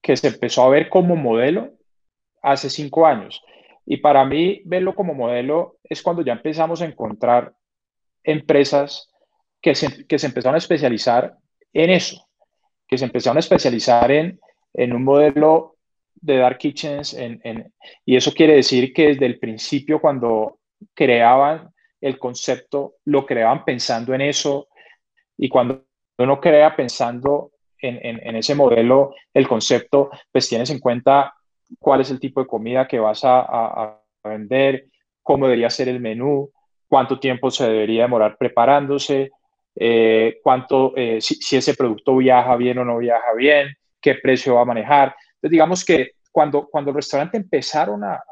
que 0.00 0.16
se 0.16 0.28
empezó 0.28 0.64
a 0.64 0.70
ver 0.70 0.88
como 0.88 1.14
modelo 1.14 1.72
hace 2.42 2.70
cinco 2.70 3.06
años. 3.06 3.42
Y 3.84 3.98
para 3.98 4.24
mí, 4.24 4.62
verlo 4.64 4.94
como 4.94 5.14
modelo 5.14 5.76
es 5.84 6.02
cuando 6.02 6.22
ya 6.22 6.32
empezamos 6.32 6.80
a 6.80 6.86
encontrar 6.86 7.52
empresas 8.24 9.10
que 9.60 9.74
se, 9.74 10.06
que 10.06 10.18
se 10.18 10.26
empezaron 10.26 10.54
a 10.56 10.58
especializar 10.58 11.36
en 11.72 11.90
eso, 11.90 12.25
que 12.86 12.98
se 12.98 13.04
empezaron 13.04 13.36
a 13.36 13.40
especializar 13.40 14.10
en, 14.10 14.38
en 14.74 14.92
un 14.92 15.04
modelo 15.04 15.76
de 16.14 16.38
dark 16.38 16.58
kitchens, 16.58 17.14
en, 17.14 17.40
en, 17.44 17.72
y 18.04 18.16
eso 18.16 18.32
quiere 18.32 18.56
decir 18.56 18.92
que 18.92 19.08
desde 19.08 19.26
el 19.26 19.38
principio 19.38 20.00
cuando 20.00 20.58
creaban 20.94 21.70
el 22.00 22.18
concepto, 22.18 22.94
lo 23.04 23.24
creaban 23.26 23.64
pensando 23.64 24.14
en 24.14 24.20
eso, 24.22 24.68
y 25.36 25.48
cuando 25.48 25.84
uno 26.18 26.40
crea 26.40 26.74
pensando 26.74 27.52
en, 27.78 27.98
en, 28.02 28.36
ese 28.36 28.54
modelo, 28.54 29.14
el 29.34 29.46
concepto, 29.46 30.10
pues 30.32 30.48
tienes 30.48 30.70
en 30.70 30.80
cuenta 30.80 31.34
cuál 31.78 32.00
es 32.00 32.10
el 32.10 32.20
tipo 32.20 32.40
de 32.40 32.46
comida 32.46 32.88
que 32.88 32.98
vas 32.98 33.24
a, 33.24 33.40
a, 33.40 34.00
a 34.22 34.28
vender, 34.28 34.86
cómo 35.22 35.46
debería 35.46 35.70
ser 35.70 35.88
el 35.88 36.00
menú, 36.00 36.50
cuánto 36.88 37.18
tiempo 37.18 37.50
se 37.50 37.68
debería 37.68 38.02
demorar 38.02 38.36
preparándose, 38.38 39.30
eh, 39.78 40.40
cuánto, 40.42 40.94
eh, 40.96 41.20
si, 41.20 41.56
ese 41.56 41.74
producto 41.74 42.16
viaja 42.16 42.56
bien 42.56 42.78
o 42.78 42.84
no 42.84 42.98
viaja 42.98 43.34
bien, 43.36 43.68
qué 44.00 44.14
precio 44.14 44.54
va 44.54 44.62
a 44.62 44.66
manejar. 44.66 45.14
Entonces, 45.34 45.50
digamos 45.50 45.84
que 45.84 46.12
cuando, 46.32 46.66
cuando 46.66 46.90
el 46.90 46.96
restaurante 46.96 47.36
empezaron 47.36 48.02
a, 48.04 48.22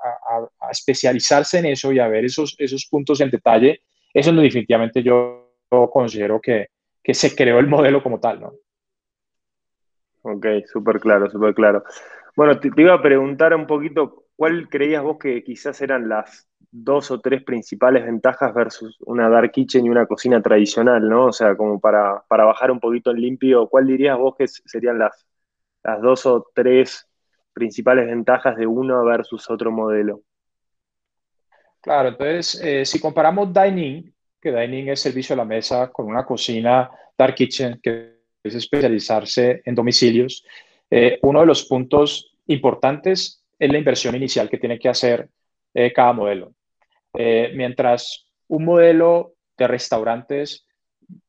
especializarse 0.70 1.58
en 1.58 1.66
eso 1.66 1.92
y 1.92 1.98
a 2.00 2.08
ver 2.08 2.24
esos, 2.24 2.56
esos 2.58 2.86
puntos 2.86 3.20
en 3.20 3.30
detalle, 3.30 3.82
eso 4.12 4.30
es 4.30 4.36
definitivamente 4.36 5.02
yo, 5.02 5.52
considero 5.92 6.40
que, 6.40 6.68
que, 7.02 7.14
se 7.14 7.34
creó 7.34 7.58
el 7.58 7.66
modelo 7.66 8.02
como 8.02 8.20
tal, 8.20 8.40
¿no? 8.40 8.52
Ok, 10.22 10.46
súper 10.66 11.00
claro, 11.00 11.30
súper 11.30 11.54
claro. 11.54 11.84
Bueno, 12.36 12.58
te, 12.58 12.70
te, 12.70 12.82
iba 12.82 12.94
a 12.94 13.02
preguntar 13.02 13.54
un 13.54 13.66
poquito, 13.66 14.24
¿cuál 14.36 14.68
creías 14.68 15.02
vos 15.02 15.18
que 15.18 15.42
quizás 15.42 15.80
eran 15.82 16.08
las 16.08 16.48
dos 16.76 17.12
o 17.12 17.20
tres 17.20 17.44
principales 17.44 18.04
ventajas 18.04 18.52
versus 18.52 18.96
una 19.06 19.28
dark 19.28 19.52
kitchen 19.52 19.86
y 19.86 19.90
una 19.90 20.06
cocina 20.06 20.42
tradicional, 20.42 21.08
¿no? 21.08 21.26
O 21.26 21.32
sea, 21.32 21.56
como 21.56 21.78
para, 21.78 22.24
para 22.26 22.44
bajar 22.44 22.72
un 22.72 22.80
poquito 22.80 23.12
en 23.12 23.20
limpio, 23.20 23.68
¿cuál 23.68 23.86
dirías 23.86 24.18
vos 24.18 24.34
que 24.36 24.48
serían 24.48 24.98
las, 24.98 25.24
las 25.84 26.02
dos 26.02 26.26
o 26.26 26.50
tres 26.52 27.08
principales 27.52 28.06
ventajas 28.06 28.56
de 28.56 28.66
uno 28.66 29.04
versus 29.04 29.48
otro 29.48 29.70
modelo? 29.70 30.22
Claro, 31.80 32.08
entonces, 32.08 32.60
eh, 32.60 32.84
si 32.84 32.98
comparamos 32.98 33.52
dining, 33.54 34.12
que 34.40 34.50
dining 34.50 34.88
es 34.88 35.00
servicio 35.00 35.34
a 35.34 35.36
la 35.36 35.44
mesa, 35.44 35.92
con 35.92 36.06
una 36.06 36.24
cocina 36.24 36.90
dark 37.16 37.36
kitchen, 37.36 37.78
que 37.80 38.18
es 38.42 38.54
especializarse 38.56 39.62
en 39.64 39.76
domicilios, 39.76 40.44
eh, 40.90 41.20
uno 41.22 41.40
de 41.40 41.46
los 41.46 41.66
puntos 41.66 42.34
importantes 42.48 43.44
es 43.56 43.70
la 43.70 43.78
inversión 43.78 44.16
inicial 44.16 44.48
que 44.50 44.58
tiene 44.58 44.76
que 44.76 44.88
hacer 44.88 45.28
eh, 45.72 45.92
cada 45.92 46.12
modelo. 46.12 46.52
Eh, 47.14 47.52
mientras 47.54 48.26
un 48.48 48.64
modelo 48.64 49.34
de 49.56 49.68
restaurantes 49.68 50.66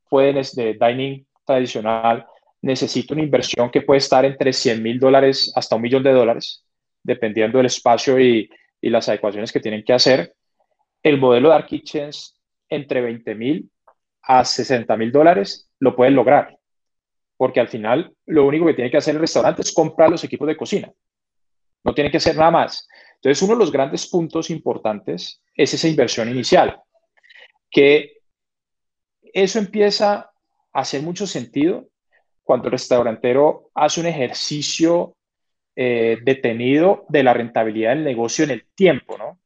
puede, 0.09 0.41
de 0.53 0.77
dining 0.79 1.25
tradicional, 1.45 2.25
necesita 2.61 3.13
una 3.13 3.23
inversión 3.23 3.69
que 3.69 3.81
puede 3.81 3.99
estar 3.99 4.25
entre 4.25 4.51
100 4.51 4.81
mil 4.81 4.99
dólares 4.99 5.51
hasta 5.55 5.75
un 5.75 5.83
millón 5.83 6.03
de 6.03 6.11
dólares, 6.11 6.65
dependiendo 7.03 7.59
del 7.59 7.67
espacio 7.67 8.19
y, 8.19 8.49
y 8.81 8.89
las 8.89 9.07
adecuaciones 9.09 9.51
que 9.51 9.59
tienen 9.59 9.83
que 9.83 9.93
hacer. 9.93 10.33
El 11.03 11.19
modelo 11.19 11.49
de 11.49 11.53
Dark 11.53 11.67
Kitchens, 11.67 12.39
entre 12.67 13.01
20 13.01 13.35
mil 13.35 13.69
a 14.23 14.43
60 14.43 14.97
mil 14.97 15.11
dólares, 15.11 15.69
lo 15.79 15.95
pueden 15.95 16.15
lograr. 16.15 16.57
Porque 17.37 17.59
al 17.59 17.67
final, 17.67 18.13
lo 18.25 18.45
único 18.47 18.65
que 18.65 18.73
tiene 18.73 18.89
que 18.89 18.97
hacer 18.97 19.13
el 19.13 19.21
restaurante 19.21 19.61
es 19.61 19.73
comprar 19.73 20.09
los 20.09 20.23
equipos 20.23 20.47
de 20.47 20.57
cocina. 20.57 20.91
No 21.85 21.93
tiene 21.93 22.11
que 22.11 22.17
hacer 22.17 22.35
nada 22.35 22.51
más. 22.51 22.87
Entonces, 23.15 23.41
uno 23.43 23.53
de 23.53 23.59
los 23.59 23.71
grandes 23.71 24.07
puntos 24.07 24.49
importantes 24.49 25.41
es 25.55 25.73
esa 25.73 25.87
inversión 25.87 26.29
inicial, 26.29 26.81
que 27.71 28.17
eso 29.21 29.59
empieza 29.59 30.13
a 30.73 30.79
hacer 30.79 31.01
mucho 31.01 31.25
sentido 31.25 31.87
cuando 32.43 32.67
el 32.67 32.73
restaurantero 32.73 33.71
hace 33.73 34.01
un 34.01 34.07
ejercicio 34.07 35.15
eh, 35.75 36.17
detenido 36.23 37.05
de 37.09 37.23
la 37.23 37.33
rentabilidad 37.33 37.95
del 37.95 38.03
negocio 38.03 38.45
en 38.45 38.51
el 38.51 38.65
tiempo, 38.75 39.17
¿no? 39.17 39.39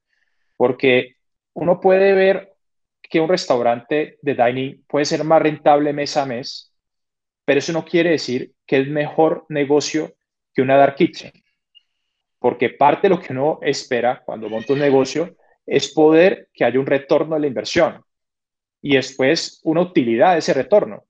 Porque 0.57 1.15
uno 1.53 1.79
puede 1.79 2.13
ver 2.13 2.53
que 3.01 3.19
un 3.19 3.29
restaurante 3.29 4.19
de 4.21 4.35
dining 4.35 4.83
puede 4.87 5.05
ser 5.05 5.23
más 5.23 5.41
rentable 5.41 5.93
mes 5.93 6.15
a 6.17 6.25
mes, 6.25 6.73
pero 7.45 7.59
eso 7.59 7.73
no 7.73 7.83
quiere 7.83 8.11
decir 8.11 8.53
que 8.67 8.81
es 8.81 8.87
mejor 8.87 9.45
negocio 9.49 10.13
que 10.53 10.61
una 10.61 10.77
dark 10.77 10.95
kitchen. 10.95 11.31
Porque 12.39 12.69
parte 12.69 13.07
de 13.07 13.15
lo 13.15 13.21
que 13.21 13.33
uno 13.33 13.59
espera 13.61 14.23
cuando 14.25 14.49
monta 14.49 14.73
un 14.73 14.79
negocio 14.79 15.35
es 15.65 15.93
poder 15.93 16.49
que 16.53 16.65
haya 16.65 16.79
un 16.79 16.85
retorno 16.85 17.35
de 17.35 17.41
la 17.41 17.47
inversión 17.47 18.03
y 18.81 18.95
después 18.95 19.59
una 19.63 19.81
utilidad 19.81 20.33
de 20.33 20.39
ese 20.39 20.53
retorno. 20.53 21.03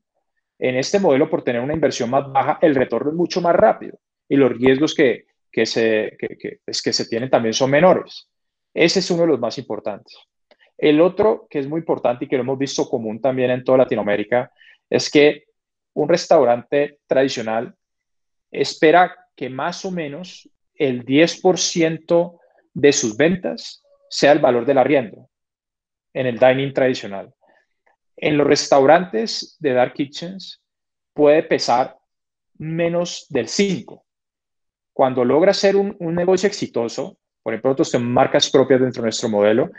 En 0.57 0.75
este 0.75 0.99
modelo, 0.99 1.29
por 1.29 1.43
tener 1.43 1.61
una 1.61 1.73
inversión 1.73 2.09
más 2.09 2.29
baja, 2.31 2.59
el 2.61 2.75
retorno 2.75 3.11
es 3.11 3.15
mucho 3.15 3.41
más 3.41 3.55
rápido 3.55 3.97
y 4.27 4.35
los 4.35 4.51
riesgos 4.51 4.93
que, 4.93 5.25
se, 5.65 6.17
que, 6.19 6.59
pues, 6.65 6.81
que 6.81 6.91
se 6.91 7.07
tienen 7.07 7.29
también 7.29 7.53
son 7.53 7.71
menores. 7.71 8.27
Ese 8.73 8.99
es 8.99 9.09
uno 9.11 9.21
de 9.21 9.27
los 9.29 9.39
más 9.39 9.57
importantes. 9.57 10.17
El 10.77 11.01
otro 11.01 11.47
que 11.49 11.59
es 11.59 11.67
muy 11.67 11.79
importante 11.79 12.25
y 12.25 12.27
que 12.27 12.35
lo 12.35 12.43
hemos 12.43 12.57
visto 12.57 12.89
común 12.89 13.21
también 13.21 13.51
en 13.51 13.63
toda 13.63 13.79
Latinoamérica 13.79 14.51
es 14.89 15.09
que 15.09 15.45
un 15.93 16.07
restaurante 16.07 16.99
tradicional 17.07 17.75
espera 18.51 19.15
que 19.35 19.49
más 19.49 19.83
o 19.85 19.91
menos 19.91 20.49
el 20.79 21.05
10% 21.05 22.39
de 22.73 22.93
sus 22.93 23.15
ventas 23.15 23.83
sea 24.09 24.31
el 24.31 24.39
valor 24.39 24.65
del 24.65 24.79
arriendo 24.79 25.29
en 26.13 26.25
el 26.25 26.39
dining 26.39 26.73
tradicional. 26.73 27.31
En 28.17 28.37
los 28.37 28.47
restaurantes 28.47 29.55
de 29.59 29.73
dark 29.73 29.93
kitchens 29.93 30.61
puede 31.13 31.43
pesar 31.43 31.97
menos 32.57 33.27
del 33.29 33.47
5. 33.47 34.03
Cuando 34.93 35.23
logra 35.23 35.53
ser 35.53 35.75
un, 35.75 35.95
negocio 35.99 36.47
exitoso, 36.47 37.17
por 37.43 37.53
ejemplo, 37.53 37.69
nosotros 37.69 37.91
tenemos 37.91 38.13
marcas 38.13 38.49
propias 38.49 38.81
dentro 38.81 39.01
de 39.01 39.07
nuestro 39.07 39.29
modelo, 39.29 39.69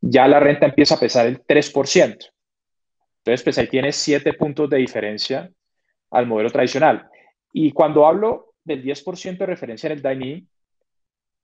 ya 0.00 0.26
la 0.28 0.40
renta 0.40 0.66
empieza 0.66 0.96
a 0.96 1.00
pesar 1.00 1.26
el 1.26 1.42
3%. 1.42 2.30
Entonces, 3.18 3.42
pues 3.42 3.58
ahí 3.58 3.68
tiene 3.68 3.92
7 3.92 4.34
puntos 4.34 4.68
de 4.68 4.76
diferencia 4.78 5.50
al 6.10 6.26
modelo 6.26 6.50
tradicional. 6.50 7.08
Y 7.52 7.72
cuando 7.72 8.06
hablo 8.06 8.45
del 8.66 8.82
10% 8.82 9.38
de 9.38 9.46
referencia 9.46 9.86
en 9.86 9.92
el 9.92 10.02
dining, 10.02 10.48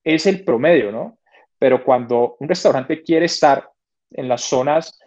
es 0.04 0.26
el 0.26 0.44
promedio, 0.44 0.90
¿no? 0.90 1.18
Pero 1.58 1.84
cuando 1.84 2.36
un 2.40 2.48
restaurante 2.48 3.02
quiere 3.02 3.26
estar 3.26 3.68
en 4.10 4.28
las 4.28 4.42
zonas 4.42 4.98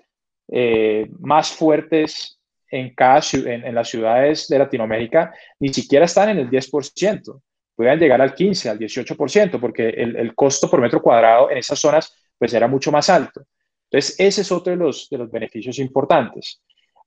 eh, 0.47 1.09
más 1.19 1.51
fuertes 1.51 2.39
en, 2.69 2.95
cada, 2.95 3.21
en, 3.33 3.65
en, 3.65 3.75
las 3.75 3.89
ciudades 3.89 4.47
de 4.47 4.59
Latinoamérica, 4.59 5.33
ni 5.59 5.73
siquiera 5.73 6.05
están 6.05 6.29
en 6.29 6.39
el 6.39 6.49
10%, 6.49 7.41
pueden 7.75 7.99
llegar 7.99 8.21
al 8.21 8.33
15, 8.33 8.69
al 8.69 8.79
18%, 8.79 9.59
porque 9.59 9.89
el, 9.89 10.15
el, 10.15 10.33
costo 10.33 10.69
por 10.69 10.79
metro 10.79 11.01
cuadrado 11.01 11.51
en 11.51 11.57
esas 11.57 11.79
zonas 11.79 12.15
pues 12.37 12.53
era 12.53 12.67
mucho 12.67 12.91
más 12.91 13.09
alto. 13.09 13.45
Entonces, 13.89 14.15
ese 14.19 14.41
es 14.41 14.51
otro 14.51 14.71
de 14.71 14.77
los, 14.77 15.09
de 15.09 15.17
los 15.17 15.31
beneficios 15.31 15.79
importantes. 15.79 16.61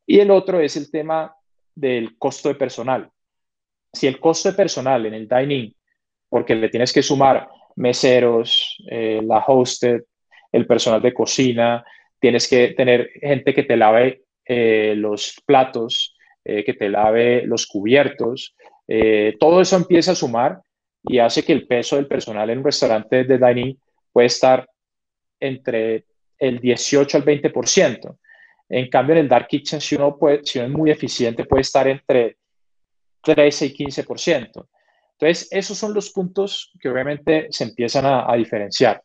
Y 0.07 0.21
el 0.21 0.31
otro 0.31 0.61
es 0.61 0.77
el 0.77 0.91
tema 0.91 1.35
del 1.75 2.17
costo 2.19 2.49
de 2.49 2.55
personal. 2.55 3.11
Si 3.93 4.07
el 4.07 4.21
costo 4.21 4.51
de 4.51 4.57
personal 4.57 5.07
en 5.07 5.15
el 5.15 5.29
dining, 5.29 5.73
porque 6.29 6.55
le 6.55 6.69
tienes 6.69 6.93
que 6.93 7.03
sumar 7.03 7.49
meseros, 7.77 8.77
eh, 8.91 9.21
la 9.25 9.39
hosted, 9.47 10.03
el 10.53 10.67
personal 10.67 11.01
de 11.01 11.15
cocina, 11.15 11.85
tienes 12.19 12.49
que 12.49 12.69
tener 12.69 13.11
gente 13.21 13.55
que 13.55 13.63
te 13.63 13.77
lave 13.77 14.23
eh, 14.45 14.95
los 14.97 15.41
platos, 15.47 16.17
eh, 16.45 16.65
que 16.65 16.75
te 16.75 16.89
lave 16.89 17.43
los 17.47 17.67
cubiertos. 17.67 18.55
todo 19.39 19.61
eso 19.61 19.77
empieza 19.77 20.13
a 20.13 20.15
sumar 20.15 20.61
y 21.03 21.19
hace 21.19 21.43
que 21.43 21.53
el 21.53 21.67
peso 21.67 21.97
del 21.97 22.07
personal 22.07 22.49
en 22.49 22.59
un 22.59 22.65
restaurante 22.65 23.25
de 23.25 23.37
dining 23.39 23.77
puede 24.11 24.29
estar 24.29 24.67
entre 25.39 26.07
el 26.39 26.59
18 26.59 27.19
al 27.19 27.25
20%. 27.25 28.17
En 28.71 28.89
cambio, 28.89 29.15
en 29.15 29.21
el 29.21 29.29
dark 29.29 29.47
kitchen, 29.47 29.81
si 29.81 29.95
uno, 29.97 30.17
si 30.43 30.59
uno 30.59 30.69
es 30.69 30.73
muy 30.73 30.91
eficiente, 30.91 31.45
puede 31.45 31.63
estar 31.63 31.87
entre 31.87 32.38
13 33.35 33.67
y 33.67 33.75
15%. 33.75 34.67
Entonces, 35.21 35.49
esos 35.51 35.77
son 35.77 35.93
los 35.93 36.11
puntos 36.11 36.73
que 36.81 36.89
obviamente 36.89 37.49
se 37.51 37.65
empiezan 37.65 38.07
a, 38.07 38.35
diferenciar. 38.37 39.03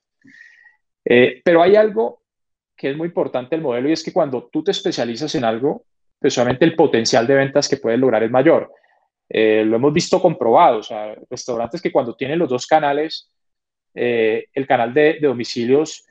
Eh, 1.03 1.41
pero 1.43 1.61
hay 1.61 1.75
algo 1.75 2.21
que 2.77 2.91
es 2.91 2.97
muy 2.97 3.07
importante 3.07 3.55
del 3.55 3.63
modelo 3.63 3.89
y 3.89 3.93
es 3.93 4.03
que 4.03 4.13
cuando 4.13 4.47
tú 4.51 4.63
te 4.63 4.71
especializas 4.71 5.33
en 5.35 5.43
algo, 5.43 5.85
pues 6.19 6.33
solamente 6.33 6.65
el 6.65 6.75
potencial 6.75 7.25
de 7.25 7.35
ventas 7.35 7.67
que 7.67 7.77
puedes 7.77 7.99
lograr 7.99 8.23
es 8.23 8.31
mayor. 8.31 8.71
Eh, 9.27 9.63
lo 9.65 9.77
hemos 9.77 9.91
visto 9.91 10.21
comprobado, 10.21 10.79
o 10.79 10.83
sea, 10.83 11.15
restaurantes 11.29 11.81
que 11.81 11.91
cuando 11.91 12.15
tienen 12.15 12.39
los 12.39 12.49
dos 12.49 12.67
canales, 12.67 13.31
eh, 13.95 14.45
el 14.53 14.67
canal 14.67 14.93
de, 14.93 15.17
domicilios 15.19 16.05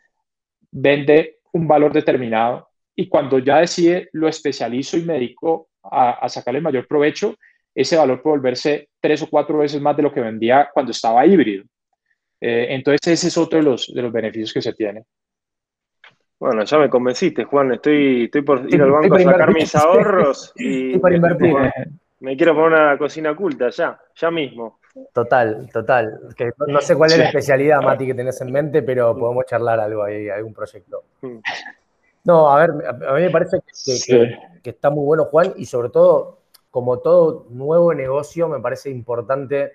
vende 0.70 1.38
un 1.52 1.68
valor 1.68 1.92
determinado 1.92 2.68
y 2.94 3.08
cuando 3.08 3.38
ya 3.38 3.58
decide 3.58 4.08
lo 4.12 4.28
especializo 4.28 4.96
y 4.96 5.02
me 5.02 5.14
dedico 5.14 5.68
a, 5.82 6.10
a 6.10 6.28
sacarle 6.28 6.60
mayor 6.60 6.86
provecho, 6.86 7.36
ese 7.74 7.96
valor 7.96 8.22
puede 8.22 8.36
volverse 8.36 8.88
tres 9.00 9.22
o 9.22 9.28
cuatro 9.28 9.58
veces 9.58 9.80
más 9.80 9.96
de 9.96 10.02
lo 10.02 10.12
que 10.12 10.20
vendía 10.20 10.70
cuando 10.72 10.92
estaba 10.92 11.24
híbrido. 11.26 11.64
Eh, 12.40 12.66
entonces 12.70 13.00
ese 13.06 13.28
es 13.28 13.38
otro 13.38 13.58
de 13.58 13.64
los, 13.64 13.92
de 13.92 14.02
los 14.02 14.12
beneficios 14.12 14.52
que 14.52 14.62
se 14.62 14.72
tiene. 14.72 15.04
Bueno, 16.38 16.64
ya 16.64 16.76
me 16.78 16.90
convenciste, 16.90 17.44
Juan. 17.44 17.72
Estoy, 17.74 18.24
estoy 18.24 18.42
por 18.42 18.68
ir 18.68 18.82
al 18.82 18.90
banco 18.90 19.14
a 19.14 19.20
sacar 19.20 19.54
mis 19.54 19.74
ahorros 19.76 20.52
y 20.58 21.00
me 22.18 22.36
quiero 22.36 22.54
poner 22.54 22.80
una 22.80 22.98
cocina 22.98 23.30
oculta 23.30 23.70
ya, 23.70 23.98
ya 24.16 24.30
mismo. 24.30 24.80
Total, 25.12 25.68
total. 25.72 26.20
no 26.66 26.80
sé 26.80 26.96
cuál 26.96 27.12
es 27.12 27.18
la 27.18 27.24
especialidad, 27.26 27.80
Mati, 27.80 28.06
que 28.06 28.14
tenés 28.14 28.40
en 28.40 28.52
mente, 28.52 28.82
pero 28.82 29.16
podemos 29.16 29.46
charlar 29.46 29.80
algo 29.80 30.02
ahí, 30.02 30.28
algún 30.28 30.52
proyecto. 30.52 31.04
Mm. 31.22 31.38
No, 32.24 32.50
a 32.50 32.66
ver, 32.66 32.70
a 32.88 33.14
mí 33.14 33.22
me 33.22 33.30
parece 33.30 33.58
que, 34.06 34.38
que 34.62 34.70
está 34.70 34.90
muy 34.90 35.04
bueno, 35.04 35.24
Juan, 35.26 35.54
y 35.56 35.64
sobre 35.64 35.88
todo 35.88 36.41
como 36.72 37.00
todo 37.00 37.46
nuevo 37.50 37.92
negocio, 37.92 38.48
me 38.48 38.58
parece 38.58 38.88
importante 38.90 39.72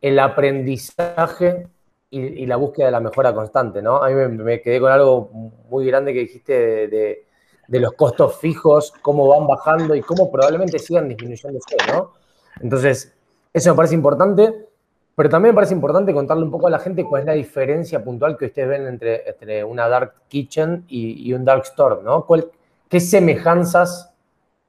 el 0.00 0.18
aprendizaje 0.18 1.68
y, 2.10 2.44
la 2.46 2.56
búsqueda 2.56 2.86
de 2.86 2.92
la 2.92 3.00
mejora 3.00 3.32
constante, 3.32 3.80
¿no? 3.80 4.02
A 4.02 4.10
mí 4.10 4.14
me, 4.14 4.60
quedé 4.60 4.80
con 4.80 4.90
algo 4.90 5.30
muy 5.70 5.86
grande 5.86 6.12
que 6.12 6.18
dijiste 6.18 6.88
de, 6.88 7.78
los 7.78 7.92
costos 7.92 8.36
fijos, 8.38 8.92
cómo 9.00 9.28
van 9.28 9.46
bajando 9.46 9.94
y 9.94 10.02
cómo 10.02 10.30
probablemente 10.32 10.80
sigan 10.80 11.08
disminuyéndose, 11.08 11.76
¿no? 11.90 12.12
Entonces, 12.60 13.14
eso 13.52 13.70
me 13.70 13.76
parece 13.76 13.94
importante, 13.94 14.66
pero 15.14 15.28
también 15.28 15.54
me 15.54 15.56
parece 15.56 15.74
importante 15.74 16.12
contarle 16.12 16.42
un 16.42 16.50
poco 16.50 16.66
a 16.66 16.70
la 16.70 16.80
gente 16.80 17.04
cuál 17.04 17.22
es 17.22 17.26
la 17.26 17.34
diferencia 17.34 18.02
puntual 18.02 18.36
que 18.36 18.46
ustedes 18.46 18.68
ven 18.68 18.88
entre, 18.88 19.62
una 19.62 19.88
dark 19.88 20.14
kitchen 20.26 20.84
y, 20.88 21.32
un 21.32 21.44
dark 21.44 21.62
store, 21.62 22.02
¿no? 22.02 22.26
¿Qué 22.88 22.98
semejanzas 22.98 24.11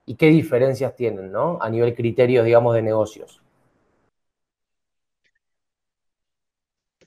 y 0.06 0.16
qué 0.16 0.28
diferencias 0.28 0.96
tienen, 0.96 1.32
¿no? 1.32 1.58
A 1.62 1.70
nivel 1.70 1.96
criterios, 1.96 2.46
digamos, 2.46 2.76
de 2.76 2.82
negocios. 2.82 3.42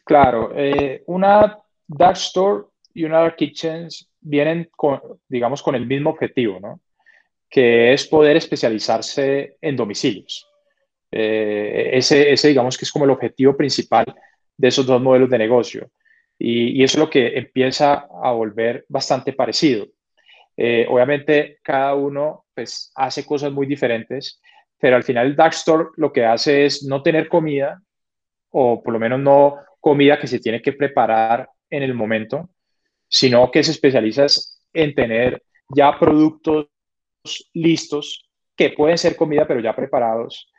Claro, 0.05 0.53
eh, 0.55 1.03
una 1.07 1.59
dark 1.87 2.17
store 2.17 2.65
y 2.95 3.05
una 3.05 3.21
dark 3.21 3.37
kitchen 3.37 3.89
vienen 4.21 4.71
con, 4.77 5.01
digamos, 5.29 5.63
con 5.63 5.75
el 5.75 5.87
mismo 5.87 6.11
objetivo, 6.11 6.61
¿no? 6.61 6.81
Que 7.51 7.93
es 7.93 8.07
poder 8.07 8.37
especializarse 8.37 9.57
en 9.61 9.77
domicilios. 9.77 10.49
Eh, 11.11 11.91
ese, 11.93 12.33
ese, 12.33 12.49
digamos, 12.49 12.77
que 12.79 12.85
es 12.85 12.93
como 12.93 13.05
el 13.05 13.11
objetivo 13.11 13.57
principal 13.57 14.07
de 14.57 14.69
esos 14.69 14.87
dos 14.87 15.03
modelos 15.03 15.31
de 15.31 15.39
negocio. 15.39 15.91
Y, 16.39 16.81
y 16.81 16.85
eso 16.85 16.99
es 16.99 17.05
lo 17.05 17.11
que 17.11 17.37
empieza 17.39 18.09
a 18.23 18.31
volver 18.33 18.85
bastante 18.89 19.33
parecido. 19.33 19.87
Eh, 20.57 20.87
obviamente, 20.89 21.59
cada 21.63 21.95
uno 21.95 22.47
pues, 22.55 22.91
hace 22.95 23.25
cosas 23.27 23.53
muy 23.53 23.67
diferentes, 23.67 24.41
pero 24.79 24.97
al 24.97 25.05
final 25.05 25.27
el 25.27 25.37
dark 25.37 25.53
store 25.53 25.89
lo 25.97 26.13
que 26.13 26.25
hace 26.25 26.65
es 26.65 26.85
no 26.85 27.03
tener 27.03 27.29
comida, 27.29 27.83
o 28.51 28.83
por 28.83 28.93
lo 28.93 28.99
menos 28.99 29.21
no 29.21 29.57
comida 29.81 30.19
que 30.19 30.27
se 30.27 30.41
tiene 30.41 30.63
que 30.63 30.73
preparar 30.73 31.49
en 31.69 31.83
el 31.83 31.95
momento, 31.95 32.49
sino 33.09 33.51
que 33.51 33.63
se 33.63 33.73
especializa 33.73 34.27
en 34.73 34.95
tener 34.95 35.43
ya 35.75 35.99
productos 35.99 36.69
listos 37.53 38.29
que 38.57 38.71
pueden 38.71 38.97
ser 38.97 39.17
comida, 39.17 39.47
pero 39.47 39.61
ya 39.61 39.77
preparados, 39.77 40.51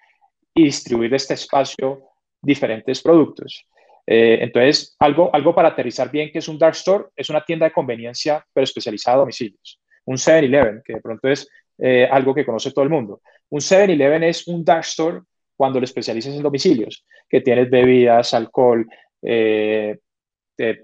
y 0.54 0.66
distribuir 0.66 1.14
este 1.14 1.34
espacio 1.34 2.04
diferentes 2.42 3.02
productos. 3.02 3.66
Eh, 4.06 4.40
entonces, 4.42 4.96
algo, 5.00 5.34
algo 5.34 5.54
para 5.54 5.70
aterrizar 5.70 6.10
bien 6.12 6.32
que 6.32 6.40
es 6.40 6.48
un 6.48 6.58
dark 6.58 6.76
store, 6.76 7.06
es 7.16 7.30
una 7.30 7.44
tienda 7.44 7.66
de 7.66 7.74
conveniencia, 7.74 8.46
pero 8.54 8.64
especializada 8.64 9.18
a 9.18 9.20
domicilios 9.22 9.80
un 10.08 10.18
7-Eleven, 10.18 10.82
que 10.84 10.96
de 10.96 11.02
pronto 11.02 11.28
es 11.30 11.48
eh, 11.78 12.08
algo 12.10 12.34
que 12.34 12.46
conoce 12.46 12.72
todo 12.72 12.84
el 12.84 12.90
mundo. 12.90 13.22
Un 13.50 13.62
7-Eleven 13.62 14.24
es 14.24 14.48
un 14.48 14.64
dark 14.64 14.82
store 14.82 15.22
cuando 15.56 15.80
lo 15.80 15.86
especializas 15.86 16.34
en 16.34 16.44
domicilios, 16.44 17.06
que 17.30 17.42
tienes 17.42 17.70
bebidas, 17.70 18.34
alcohol, 18.34 18.86
eh, 19.22 19.98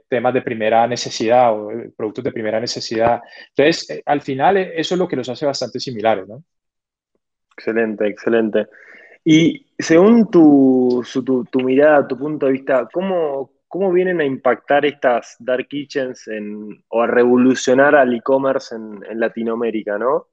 temas 0.08 0.34
de 0.34 0.42
primera 0.42 0.86
necesidad 0.88 1.54
o 1.54 1.72
eh, 1.72 1.92
productos 1.96 2.24
de 2.24 2.32
primera 2.32 2.60
necesidad. 2.60 3.22
Entonces, 3.56 4.02
al 4.06 4.22
final 4.22 4.58
eso 4.58 4.96
es 4.96 5.00
lo 5.00 5.08
que 5.08 5.16
los 5.16 5.30
hace 5.30 5.46
bastante 5.46 5.80
similares, 5.80 6.28
¿no? 6.28 6.44
Excelente, 7.56 8.08
excelente. 8.08 8.68
Y 9.24 9.68
según 9.78 10.30
tu, 10.30 11.04
tu, 11.50 11.60
mirada, 11.62 12.08
tu 12.08 12.18
punto 12.18 12.48
de 12.48 12.52
vista, 12.52 12.88
¿cómo, 12.92 13.53
¿cómo 13.74 13.92
vienen 13.92 14.22
a 14.22 14.24
impactar 14.24 14.86
estas 14.86 15.36
dark 15.40 15.68
kitchens 15.68 16.28
en, 16.28 16.86
o 16.90 17.02
a 17.02 17.08
revolucionar 17.08 17.96
al 17.96 18.14
e-commerce 18.14 18.76
en, 18.76 19.20
Latinoamérica, 19.20 19.98
no? 19.98 20.28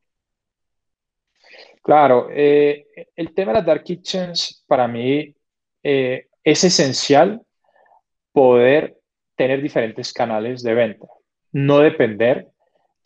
Claro, 1.83 2.29
eh, 2.31 2.85
el 3.17 3.33
tema 3.33 3.53
de 3.53 3.59
las 3.61 3.65
dark 3.65 3.83
kitchens 3.83 4.63
para 4.69 4.87
mí 4.87 5.35
eh, 5.83 6.27
es 6.45 6.65
esencial 6.65 7.41
poder 8.31 8.99
tener 9.35 9.63
diferentes 9.63 10.13
canales 10.13 10.63
de 10.63 10.75
venta, 10.75 11.07
no 11.53 11.79
depender 11.79 12.47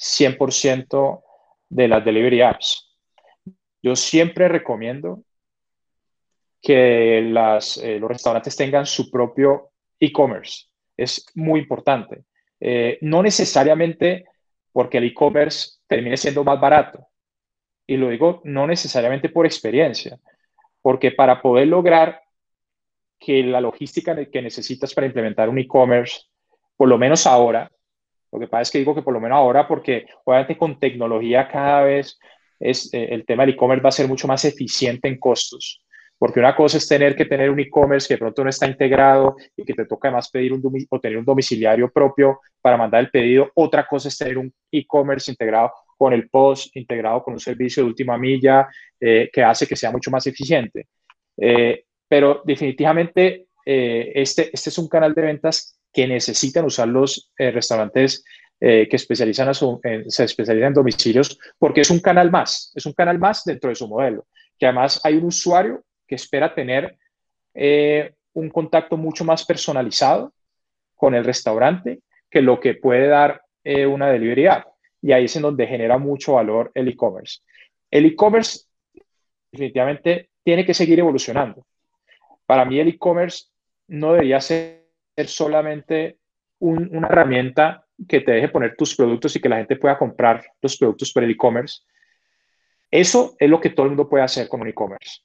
100% 0.00 1.22
de 1.68 1.86
las 1.86 2.04
delivery 2.04 2.42
apps. 2.42 2.92
Yo 3.80 3.94
siempre 3.94 4.48
recomiendo 4.48 5.22
que 6.60 7.18
eh, 7.18 7.22
los 7.22 8.08
restaurantes 8.08 8.56
tengan 8.56 8.84
su 8.84 9.08
propio 9.12 9.70
e-commerce. 10.04 10.66
Es 10.96 11.26
muy 11.34 11.60
importante. 11.60 12.24
Eh, 12.60 12.98
no 13.02 13.22
necesariamente 13.22 14.24
porque 14.72 14.98
el 14.98 15.04
e-commerce 15.04 15.78
termine 15.86 16.16
siendo 16.16 16.44
más 16.44 16.60
barato. 16.60 17.06
Y 17.86 17.96
lo 17.96 18.08
digo 18.08 18.40
no 18.44 18.66
necesariamente 18.66 19.28
por 19.28 19.46
experiencia, 19.46 20.18
porque 20.80 21.12
para 21.12 21.40
poder 21.42 21.68
lograr 21.68 22.22
que 23.18 23.42
la 23.42 23.60
logística 23.60 24.16
que 24.26 24.42
necesitas 24.42 24.92
para 24.94 25.06
implementar 25.06 25.48
un 25.48 25.58
e-commerce, 25.58 26.22
por 26.76 26.88
lo 26.88 26.98
menos 26.98 27.26
ahora, 27.26 27.70
lo 28.32 28.40
que 28.40 28.48
pasa 28.48 28.62
es 28.62 28.70
que 28.70 28.78
digo 28.78 28.94
que 28.94 29.02
por 29.02 29.14
lo 29.14 29.20
menos 29.20 29.36
ahora, 29.36 29.68
porque 29.68 30.06
obviamente 30.24 30.58
con 30.58 30.80
tecnología 30.80 31.46
cada 31.46 31.82
vez 31.82 32.18
es, 32.58 32.92
eh, 32.92 33.08
el 33.10 33.24
tema 33.24 33.44
del 33.44 33.54
e-commerce 33.54 33.82
va 33.82 33.90
a 33.90 33.92
ser 33.92 34.08
mucho 34.08 34.26
más 34.26 34.44
eficiente 34.44 35.06
en 35.06 35.18
costos. 35.18 35.83
Porque 36.18 36.40
una 36.40 36.54
cosa 36.54 36.78
es 36.78 36.88
tener 36.88 37.16
que 37.16 37.24
tener 37.24 37.50
un 37.50 37.60
e-commerce 37.60 38.06
que 38.08 38.14
de 38.14 38.18
pronto 38.18 38.44
no 38.44 38.50
está 38.50 38.66
integrado 38.66 39.36
y 39.56 39.64
que 39.64 39.74
te 39.74 39.84
toca 39.84 40.08
además 40.08 40.30
pedir 40.30 40.52
un 40.52 40.62
o 40.88 41.00
tener 41.00 41.18
un 41.18 41.24
domiciliario 41.24 41.90
propio 41.90 42.40
para 42.60 42.76
mandar 42.76 43.00
el 43.00 43.10
pedido. 43.10 43.50
Otra 43.54 43.86
cosa 43.86 44.08
es 44.08 44.16
tener 44.16 44.38
un 44.38 44.52
e-commerce 44.70 45.30
integrado 45.30 45.72
con 45.96 46.12
el 46.12 46.28
post, 46.28 46.76
integrado 46.76 47.22
con 47.22 47.34
un 47.34 47.40
servicio 47.40 47.82
de 47.82 47.88
última 47.88 48.18
milla 48.18 48.68
eh, 49.00 49.30
que 49.32 49.42
hace 49.42 49.66
que 49.66 49.76
sea 49.76 49.90
mucho 49.90 50.10
más 50.10 50.26
eficiente. 50.26 50.88
Eh, 51.36 51.84
pero 52.08 52.42
definitivamente 52.44 53.46
eh, 53.64 54.12
este, 54.14 54.50
este 54.52 54.70
es 54.70 54.78
un 54.78 54.88
canal 54.88 55.14
de 55.14 55.22
ventas 55.22 55.78
que 55.92 56.06
necesitan 56.06 56.64
usar 56.64 56.88
los 56.88 57.32
restaurantes 57.36 58.24
que 58.58 58.88
especializan 58.90 59.52
se 59.52 60.24
especializan 60.24 60.68
en 60.68 60.72
domicilios 60.72 61.38
porque 61.58 61.82
es 61.82 61.90
un 61.90 62.00
canal 62.00 62.30
más, 62.30 62.72
es 62.74 62.86
un 62.86 62.94
canal 62.94 63.18
más 63.18 63.44
dentro 63.44 63.68
de 63.68 63.76
su 63.76 63.86
modelo, 63.86 64.26
que 64.58 64.64
además 64.64 65.00
hay 65.04 65.16
un 65.16 65.24
usuario 65.24 65.84
que 66.06 66.14
espera 66.14 66.54
tener 66.54 66.96
eh, 67.54 68.14
un 68.34 68.50
contacto 68.50 68.96
mucho 68.96 69.24
más 69.24 69.44
personalizado 69.44 70.32
con 70.94 71.14
el 71.14 71.24
restaurante 71.24 72.00
que 72.30 72.42
lo 72.42 72.60
que 72.60 72.74
puede 72.74 73.06
dar 73.06 73.42
eh, 73.62 73.86
una 73.86 74.10
delivery. 74.10 74.48
Y 75.02 75.12
ahí 75.12 75.26
es 75.26 75.36
en 75.36 75.42
donde 75.42 75.66
genera 75.66 75.98
mucho 75.98 76.34
valor 76.34 76.70
el 76.74 76.88
e-commerce. 76.88 77.40
El 77.90 78.06
e-commerce 78.06 78.66
definitivamente 79.52 80.30
tiene 80.42 80.66
que 80.66 80.74
seguir 80.74 80.98
evolucionando. 80.98 81.64
Para 82.46 82.64
mí 82.64 82.80
el 82.80 82.88
e-commerce 82.88 83.46
no 83.86 84.12
debería 84.12 84.40
ser 84.40 84.82
solamente 85.26 86.18
una 86.58 87.06
herramienta 87.06 87.86
que 88.08 88.20
te 88.20 88.32
deje 88.32 88.48
poner 88.48 88.74
tus 88.76 88.96
productos 88.96 89.36
y 89.36 89.40
que 89.40 89.48
la 89.48 89.58
gente 89.58 89.76
pueda 89.76 89.96
comprar 89.96 90.44
los 90.60 90.76
productos 90.76 91.12
por 91.12 91.22
el 91.22 91.30
e-commerce. 91.30 91.82
Eso 92.90 93.36
es 93.38 93.48
lo 93.48 93.60
que 93.60 93.70
todo 93.70 93.84
el 93.84 93.90
mundo 93.90 94.08
puede 94.08 94.24
hacer 94.24 94.48
con 94.48 94.62
un 94.62 94.68
e-commerce 94.68 95.20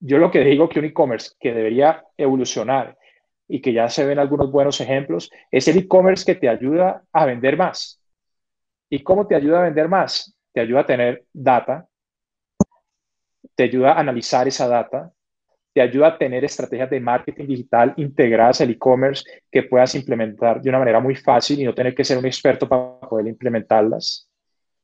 yo 0.00 0.18
lo 0.18 0.30
que 0.30 0.40
digo 0.40 0.68
que 0.68 0.78
un 0.78 0.86
e-commerce 0.86 1.32
que 1.38 1.52
debería 1.52 2.02
evolucionar 2.16 2.96
y 3.46 3.60
que 3.60 3.72
ya 3.72 3.88
se 3.88 4.06
ven 4.06 4.18
algunos 4.18 4.50
buenos 4.50 4.80
ejemplos, 4.80 5.30
es 5.50 5.68
el 5.68 5.76
e-commerce 5.76 6.24
que 6.24 6.38
te 6.38 6.48
ayuda 6.48 7.04
a 7.12 7.26
vender 7.26 7.56
más. 7.56 8.00
¿Y 8.88 9.02
cómo 9.02 9.26
te 9.26 9.34
ayuda 9.34 9.60
a 9.60 9.64
vender 9.64 9.88
más? 9.88 10.34
Te 10.52 10.60
ayuda 10.60 10.80
a 10.80 10.86
tener 10.86 11.24
data, 11.32 11.86
te 13.54 13.64
ayuda 13.64 13.92
a 13.92 14.00
analizar 14.00 14.48
esa 14.48 14.66
data, 14.66 15.12
te 15.72 15.80
ayuda 15.80 16.08
a 16.08 16.18
tener 16.18 16.44
estrategias 16.44 16.90
de 16.90 17.00
marketing 17.00 17.46
digital 17.46 17.94
integradas 17.96 18.60
al 18.60 18.70
e-commerce 18.70 19.22
que 19.50 19.64
puedas 19.64 19.94
implementar 19.94 20.60
de 20.60 20.68
una 20.70 20.78
manera 20.78 20.98
muy 20.98 21.14
fácil 21.14 21.60
y 21.60 21.64
no 21.64 21.74
tener 21.74 21.94
que 21.94 22.04
ser 22.04 22.18
un 22.18 22.26
experto 22.26 22.68
para 22.68 23.00
poder 23.00 23.26
implementarlas. 23.26 24.28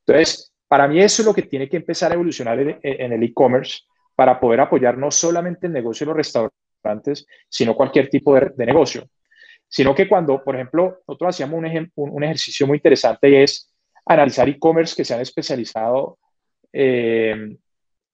Entonces, 0.07 0.53
para 0.69 0.87
mí 0.87 1.01
eso 1.01 1.23
es 1.23 1.27
lo 1.27 1.35
que 1.35 1.43
tiene 1.43 1.69
que 1.69 1.79
empezar 1.79 2.11
a 2.11 2.15
evolucionar 2.15 2.59
en 2.61 3.13
el 3.13 3.23
e-commerce 3.23 3.81
para 4.17 4.41
poder 4.41 4.61
apoyar 4.61 4.97
no 4.97 5.11
solamente 5.11 5.67
el 5.67 5.75
negocio 5.75 6.05
de 6.05 6.09
los 6.09 6.17
restaurantes, 6.17 7.27
sino 7.49 7.77
cualquier 7.77 8.09
tipo 8.09 8.35
de, 8.35 8.67
negocio. 8.67 9.07
Sino 9.69 9.95
que 9.95 10.09
cuando, 10.09 10.43
por 10.43 10.55
ejemplo, 10.55 11.01
nosotros 11.07 11.35
hacíamos 11.35 11.63
un, 11.63 11.91
un 11.95 12.25
ejercicio 12.25 12.67
muy 12.67 12.79
interesante 12.79 13.29
y 13.29 13.37
es 13.37 13.73
analizar 14.07 14.49
e-commerce 14.49 14.95
que 14.97 15.05
se 15.05 15.15
han 15.15 15.21
especializado 15.21 16.19
eh, 16.73 17.57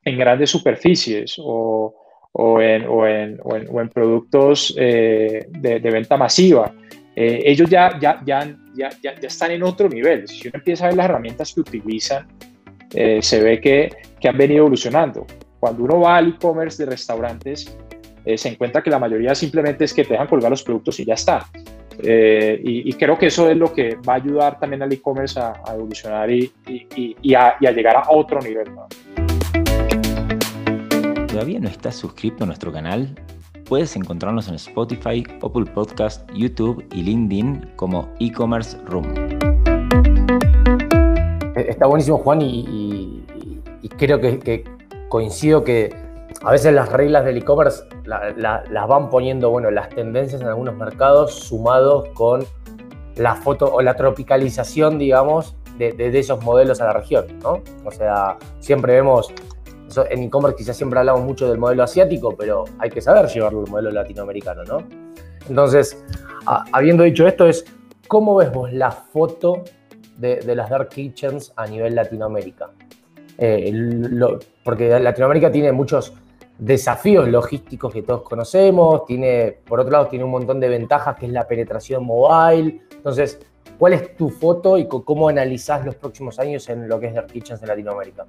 en 0.05 0.19
grandes 0.19 0.51
superficies 0.51 1.37
o, 1.39 1.95
o, 2.33 2.61
en, 2.61 2.87
o, 2.89 3.07
en, 3.07 3.39
o, 3.43 3.81
en, 3.81 3.89
productos 3.91 4.75
eh, 4.77 5.47
de, 5.49 5.79
de, 5.79 5.91
venta 5.91 6.17
masiva. 6.17 6.75
Eh, 7.15 7.43
ellos 7.45 7.69
ya, 7.71 7.99
ya, 8.01 8.21
ya, 8.25 8.57
ya, 8.75 8.91
ya, 9.03 9.13
están 9.21 9.53
en 9.53 9.63
otro 9.63 9.89
nivel. 9.89 10.27
Si 10.27 10.49
uno 10.49 10.59
empieza 10.59 10.87
a 10.87 10.89
ver 10.89 10.97
las 10.97 11.05
herramientas 11.05 11.55
que 11.55 11.61
utilizan, 11.61 12.27
se 12.91 13.43
ve 13.43 13.59
que, 13.61 13.91
que 14.21 14.29
han 14.29 14.37
venido 14.37 14.61
evolucionando. 14.61 15.27
Cuando 15.63 15.85
uno 15.85 16.01
va 16.01 16.17
al 16.17 16.31
e-commerce 16.31 16.85
de 16.85 16.91
restaurantes, 16.91 17.73
eh, 18.25 18.37
se 18.37 18.49
encuentra 18.49 18.83
que 18.83 18.91
la 18.91 18.99
mayoría 18.99 19.33
simplemente 19.33 19.85
es 19.85 19.95
que 19.95 20.03
te 20.03 20.15
dejan 20.15 20.27
colgar 20.27 20.51
los 20.51 20.65
productos 20.65 20.99
y 20.99 21.05
ya 21.05 21.15
está. 21.15 21.47
Eh, 22.03 22.61
y, 22.65 22.93
creo 22.95 23.17
que 23.17 23.27
eso 23.27 23.49
es 23.49 23.57
lo 23.57 23.73
que 23.73 23.95
va 23.95 24.15
a 24.15 24.17
ayudar 24.17 24.59
también 24.59 24.83
al 24.83 24.93
e-commerce 24.93 25.39
a, 25.39 25.53
evolucionar 25.73 26.29
y, 26.33 26.51
a, 27.37 27.57
llegar 27.61 27.95
a 27.95 28.11
otro 28.11 28.41
nivel. 28.41 28.73
¿Todavía 31.29 31.61
no 31.61 31.69
estás 31.69 31.95
suscrito 31.95 32.43
a 32.43 32.49
nuestro 32.49 32.73
canal? 32.73 33.15
Puedes 33.69 33.95
encontrarnos 33.95 34.49
en 34.49 34.57
Spotify, 34.57 35.23
Apple 35.41 35.67
Podcast, 35.73 36.29
YouTube 36.35 36.85
y 36.93 37.05
LinkedIn 37.05 37.75
como 37.77 38.13
e-commerce 38.19 38.77
room. 38.87 39.15
Está 41.55 41.87
buenísimo, 41.87 42.19
Juan, 42.19 42.41
y, 42.43 43.23
creo 43.97 44.21
que, 44.21 44.65
coincido 45.13 45.63
que 45.63 45.95
a 46.43 46.51
veces 46.53 46.73
las 46.73 46.91
reglas 46.91 47.27
del 47.27 47.37
e-commerce 47.37 47.85
las 48.07 48.89
van 48.89 49.11
poniendo, 49.11 49.51
bueno, 49.51 49.71
las 49.71 49.91
tendencias 49.91 50.41
en 50.41 50.49
algunos 50.49 50.75
mercados 50.75 51.35
sumados 51.35 52.09
con 52.15 52.47
la 53.17 53.35
foto 53.35 53.71
o 53.71 53.83
la 53.83 53.95
tropicalización, 53.95 54.99
digamos, 54.99 55.55
de, 55.77 56.19
esos 56.19 56.43
modelos 56.43 56.81
a 56.81 56.87
la 56.87 56.93
región, 56.95 57.27
¿no? 57.43 57.63
O 57.85 57.91
sea, 57.91 58.39
siempre 58.61 58.95
vemos, 58.95 59.31
en 60.09 60.23
e-commerce 60.23 60.57
quizás 60.57 60.79
siempre 60.79 60.99
hablamos 60.99 61.21
mucho 61.25 61.47
del 61.47 61.59
modelo 61.59 61.83
asiático, 61.83 62.35
pero 62.35 62.65
hay 62.79 62.89
que 62.89 63.03
saber 63.03 63.27
llevarlo 63.27 63.65
al 63.65 63.71
modelo 63.71 63.91
latinoamericano, 63.91 64.65
¿no? 64.65 64.79
Entonces, 65.47 66.03
habiendo 66.47 67.03
dicho 67.03 67.27
esto, 67.27 67.47
es, 67.47 67.67
¿cómo 68.09 68.35
ves 68.37 68.51
vos 68.51 68.73
la 68.73 68.91
foto 68.91 69.63
de, 70.17 70.37
de 70.37 70.55
las 70.55 70.71
dark 70.71 70.89
kitchens 70.89 71.53
a 71.57 71.67
nivel 71.67 71.95
Latinoamérica? 71.95 72.71
Eh, 73.45 73.73
porque 74.63 75.01
Latinoamérica 75.01 75.51
tiene 75.51 75.73
muchos 75.73 76.15
desafíos 76.59 77.27
logísticos 77.27 77.93
que 77.93 78.03
todos 78.03 78.23
conocemos, 78.23 79.05
tiene, 79.05 79.57
por 79.67 79.81
otro 79.81 79.91
lado, 79.91 80.07
tiene 80.07 80.25
un 80.25 80.31
montón 80.31 80.61
de 80.61 80.69
ventajas 80.69 81.17
que 81.17 81.27
es 81.27 81.33
la 81.33 81.49
penetración 81.49 82.07
mobile. 82.07 82.83
Entonces, 82.93 83.41
¿cuál 83.81 83.95
es 83.95 84.17
tu 84.17 84.31
foto 84.31 84.79
y 84.79 84.87
cómo 84.87 85.29
analizás 85.29 85.85
los 85.85 85.97
próximos 85.97 86.39
años 86.39 86.69
en 86.69 86.89
lo 86.89 87.01
que 87.01 87.07
es 87.09 87.15
Dark 87.15 87.33
Kitchens 87.33 87.61
en 87.63 87.69
Latinoamérica? 87.69 88.27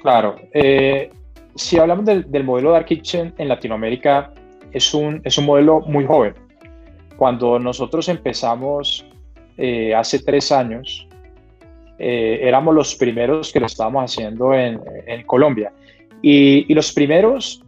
Claro, 0.00 0.36
eh, 0.54 1.10
si 1.54 1.78
hablamos 1.78 2.06
del, 2.06 2.44
modelo 2.44 2.72
Dark 2.72 2.86
Kitchen 2.86 3.34
en 3.36 3.46
Latinoamérica, 3.46 4.32
es 4.72 4.94
un, 4.94 5.20
es 5.22 5.36
un 5.36 5.44
modelo 5.44 5.80
muy 5.80 6.06
joven. 6.06 6.32
Cuando 7.18 7.58
nosotros 7.58 8.08
empezamos 8.08 9.04
eh, 9.58 9.94
hace 9.94 10.18
tres 10.20 10.50
años, 10.50 11.06
eh, 12.04 12.48
éramos 12.48 12.74
los 12.74 12.96
primeros 12.96 13.52
que 13.52 13.60
lo 13.60 13.66
estábamos 13.66 14.10
haciendo 14.10 14.52
en, 14.54 14.80
Colombia. 15.24 15.72
Y, 16.20 16.74
los 16.74 16.92
primeros, 16.92 17.62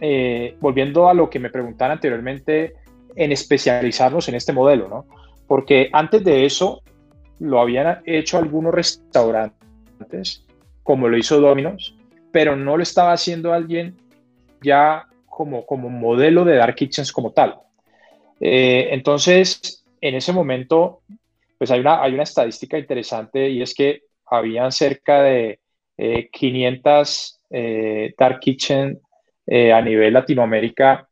eh, 0.00 0.56
volviendo 0.58 1.06
a 1.06 1.12
lo 1.12 1.28
que 1.28 1.38
me 1.38 1.50
preguntaron 1.50 1.92
anteriormente, 1.92 2.72
en 3.14 3.30
especializarnos 3.30 4.26
en 4.30 4.36
este 4.36 4.54
modelo, 4.54 4.88
¿no? 4.88 5.04
Porque 5.46 5.90
antes 5.92 6.24
de 6.24 6.46
eso 6.46 6.82
lo 7.40 7.60
habían 7.60 8.00
hecho 8.06 8.38
algunos 8.38 8.72
restaurantes, 8.72 10.46
como 10.82 11.08
lo 11.08 11.18
hizo 11.18 11.38
Domino's, 11.38 11.94
pero 12.30 12.56
no 12.56 12.78
lo 12.78 12.82
estaba 12.82 13.12
haciendo 13.12 13.52
alguien 13.52 13.96
ya 14.62 15.08
como, 15.26 15.66
como 15.66 15.90
modelo 15.90 16.46
de 16.46 16.56
Dark 16.56 16.76
Kitchens 16.76 17.12
como 17.12 17.32
tal. 17.32 17.56
Eh, 18.40 18.88
entonces, 18.92 19.84
en 20.00 20.14
ese 20.14 20.32
momento 20.32 21.02
pues 21.62 21.70
hay 21.70 21.78
una, 21.78 22.02
hay 22.02 22.12
una 22.14 22.24
estadística 22.24 22.76
interesante 22.76 23.48
y 23.48 23.62
es 23.62 23.72
que 23.72 24.02
habían 24.26 24.72
cerca 24.72 25.22
de 25.22 25.60
500 26.32 27.40
eh, 27.50 28.12
Dark 28.18 28.40
Kitchen 28.40 29.00
a 29.46 29.80
nivel 29.80 30.12
Latinoamérica 30.12 31.06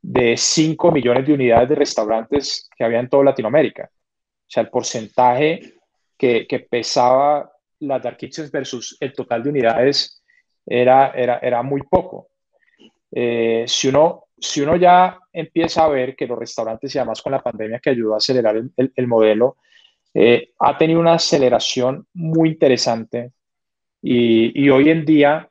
de 0.00 0.38
5 0.38 0.90
millones 0.90 1.26
de 1.26 1.34
unidades 1.34 1.68
de 1.68 1.74
restaurantes 1.74 2.70
que 2.74 2.82
había 2.82 3.00
en 3.00 3.10
toda 3.10 3.24
Latinoamérica. 3.24 3.90
O 3.92 4.46
sea, 4.46 4.62
el 4.62 4.70
porcentaje 4.70 5.74
que, 6.16 6.46
que 6.46 6.60
pesaba 6.60 7.52
las 7.80 8.02
Dark 8.02 8.16
Kitchens 8.16 8.50
versus 8.50 8.96
el 9.00 9.12
total 9.12 9.42
de 9.42 9.50
unidades 9.50 10.22
era, 10.64 11.10
era, 11.10 11.40
era 11.42 11.62
muy 11.62 11.82
poco. 11.82 12.28
Eh, 13.12 13.64
si, 13.66 13.88
uno, 13.88 14.24
si 14.38 14.62
uno 14.62 14.76
ya 14.76 15.18
empieza 15.32 15.84
a 15.84 15.88
ver 15.88 16.14
que 16.16 16.26
los 16.26 16.38
restaurantes, 16.38 16.94
y 16.94 16.98
además 16.98 17.20
con 17.20 17.32
la 17.32 17.42
pandemia 17.42 17.80
que 17.80 17.90
ayudó 17.90 18.14
a 18.14 18.18
acelerar 18.18 18.56
el, 18.56 18.72
el, 18.94 19.06
modelo, 19.06 19.56
eh, 20.14 20.50
ha 20.58 20.76
tenido 20.76 21.00
una 21.00 21.14
aceleración 21.14 22.06
muy 22.14 22.50
interesante 22.50 23.32
y, 24.02 24.64
y, 24.64 24.70
hoy 24.70 24.90
en 24.90 25.04
día 25.04 25.48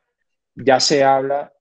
ya 0.54 0.80
se 0.80 1.04
habla 1.04 1.52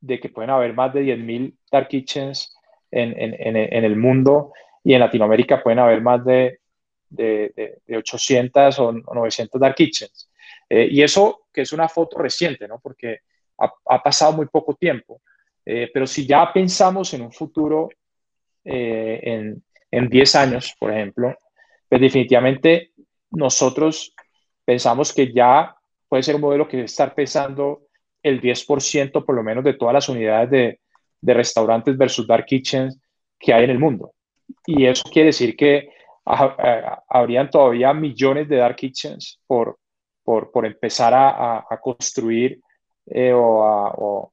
de 0.00 0.18
que 0.18 0.30
pueden 0.30 0.50
haber 0.50 0.72
más 0.72 0.92
de 0.94 1.02
10.000 1.02 1.54
dark 1.70 1.88
kitchens 1.88 2.56
en, 2.90 3.12
en, 3.18 3.56
en, 3.56 3.84
el 3.84 3.96
mundo 3.96 4.52
y 4.82 4.94
en 4.94 5.00
Latinoamérica 5.00 5.62
pueden 5.62 5.78
haber 5.78 6.00
más 6.00 6.24
de, 6.24 6.60
de, 7.08 7.80
de, 7.86 7.96
800 7.96 8.78
o 8.78 8.92
900 8.92 9.60
dark 9.60 9.74
kitchens. 9.74 10.30
Eh, 10.68 10.88
y 10.90 11.02
eso 11.02 11.46
que 11.52 11.62
es 11.62 11.72
una 11.72 11.88
foto 11.88 12.18
reciente, 12.18 12.66
¿no? 12.66 12.80
Porque 12.80 13.20
ha, 13.58 13.72
ha 13.84 14.02
pasado 14.02 14.32
muy 14.32 14.46
poco 14.46 14.74
tiempo. 14.74 15.20
Eh, 15.64 15.90
pero 15.92 16.06
si 16.06 16.26
ya 16.26 16.50
pensamos 16.52 17.12
en 17.14 17.22
un 17.22 17.32
futuro, 17.32 17.90
eh, 18.64 19.20
en, 19.22 19.62
en 19.90 20.08
10 20.08 20.34
años, 20.36 20.74
por 20.78 20.90
ejemplo, 20.92 21.36
pues 21.90 22.00
definitivamente 22.00 22.92
nosotros 23.32 24.14
pensamos 24.64 25.12
que 25.12 25.32
ya 25.32 25.76
puede 26.08 26.22
ser 26.22 26.36
un 26.36 26.40
modelo 26.40 26.68
que 26.68 26.82
estar 26.84 27.14
pesando 27.14 27.82
el 28.22 28.40
10% 28.40 29.24
por 29.24 29.34
lo 29.34 29.42
menos 29.42 29.64
de 29.64 29.74
todas 29.74 29.94
las 29.94 30.08
unidades 30.08 30.50
de, 30.50 30.80
restaurantes 31.34 31.98
versus 31.98 32.26
dark 32.26 32.46
kitchens 32.46 32.98
que 33.38 33.52
hay 33.52 33.64
en 33.64 33.70
el 33.70 33.78
mundo. 33.78 34.12
Y 34.66 34.86
eso 34.86 35.02
quiere 35.12 35.26
decir 35.26 35.54
que 35.54 35.90
habrían 36.24 37.50
todavía 37.50 37.92
millones 37.92 38.48
de 38.48 38.56
dark 38.56 38.76
kitchens 38.76 39.38
por, 39.46 39.78
por, 40.24 40.64
empezar 40.64 41.12
a, 41.12 41.58
a 41.68 41.80
construir 41.80 42.60
eh, 43.06 43.32
o, 43.32 43.64
a, 43.64 43.94
o, 43.96 44.32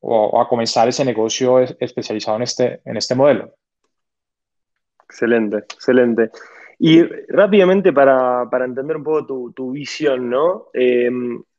o, 0.00 0.40
a 0.40 0.48
comenzar 0.48 0.88
ese 0.88 1.04
negocio 1.04 1.60
especializado 1.60 2.38
en 2.38 2.42
este, 2.42 2.80
en 2.84 2.96
este 2.96 3.14
modelo. 3.14 3.52
Excelente, 5.08 5.58
excelente. 5.58 6.30
Y 6.78 7.02
rápidamente 7.28 7.92
para, 7.92 8.48
para 8.50 8.64
entender 8.64 8.96
un 8.96 9.04
poco 9.04 9.26
tu, 9.26 9.52
tu 9.52 9.70
visión, 9.70 10.28
¿no? 10.28 10.66
Eh, 10.74 11.10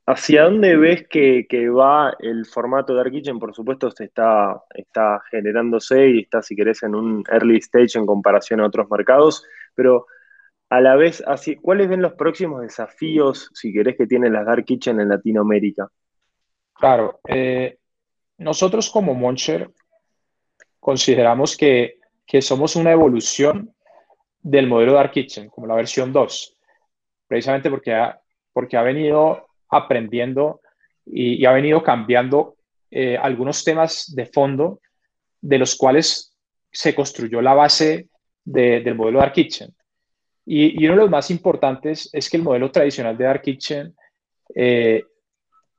¿Hacia 0.09 0.43
dónde 0.43 0.77
ves 0.77 1.05
que, 1.09 1.47
que, 1.49 1.67
va 1.69 2.15
el 2.19 2.45
formato 2.45 2.93
de 2.93 2.99
Dark 2.99 3.11
Kitchen? 3.11 3.39
Por 3.39 3.53
supuesto, 3.53 3.91
se 3.91 4.05
está, 4.05 4.63
está 4.73 5.21
generándose 5.29 6.09
y 6.09 6.19
está, 6.19 6.41
si 6.41 6.55
querés, 6.55 6.81
en 6.83 6.95
un 6.95 7.23
early 7.29 7.57
stage 7.57 7.97
en 7.97 8.05
comparación 8.05 8.61
a 8.61 8.67
otros 8.67 8.89
mercados, 8.89 9.45
pero 9.75 10.05
a 10.69 10.79
la 10.79 10.95
vez, 10.95 11.21
así, 11.27 11.57
¿cuáles 11.57 11.89
ven 11.89 12.01
los 12.01 12.13
próximos 12.13 12.61
desafíos, 12.61 13.49
si 13.53 13.73
querés, 13.73 13.97
que 13.97 14.07
tiene 14.07 14.29
las 14.29 14.45
Dark 14.45 14.63
Kitchen 14.63 15.01
en 15.01 15.09
Latinoamérica? 15.09 15.89
Claro, 16.73 17.19
eh, 17.27 17.77
nosotros 18.37 18.89
como 18.89 19.13
Moncher 19.13 19.71
consideramos 20.79 21.57
que, 21.57 21.99
que, 22.27 22.41
somos 22.41 22.75
una 22.75 22.91
evolución 22.91 23.73
del 24.39 24.67
modelo 24.67 24.93
Dark 24.93 25.11
Kitchen, 25.11 25.49
como 25.49 25.67
la 25.67 25.75
versión 25.75 26.13
2, 26.13 26.57
precisamente 27.27 27.69
porque 27.69 27.93
ha, 27.93 28.19
porque 28.53 28.77
ha 28.77 28.83
venido 28.83 29.47
aprendiendo 29.69 30.61
y, 31.05 31.45
ha 31.45 31.51
venido 31.51 31.81
cambiando 31.81 32.57
eh, 32.91 33.17
algunos 33.17 33.63
temas 33.63 34.13
de 34.13 34.25
fondo 34.25 34.81
de 35.41 35.57
los 35.57 35.75
cuales 35.75 36.33
se 36.71 36.93
construyó 36.93 37.41
la 37.41 37.53
base 37.53 38.09
de, 38.43 38.81
del 38.81 38.95
modelo 38.95 39.19
Dark 39.19 39.33
Kitchen. 39.33 39.73
Y, 40.45 40.81
y, 40.81 40.85
uno 40.85 40.95
de 40.95 41.01
los 41.01 41.09
más 41.09 41.31
importantes 41.31 42.09
es 42.13 42.29
que 42.29 42.37
el 42.37 42.43
modelo 42.43 42.71
tradicional 42.71 43.17
de 43.17 43.23
Dark 43.23 43.41
Kitchen 43.41 43.95
eh, 44.55 45.03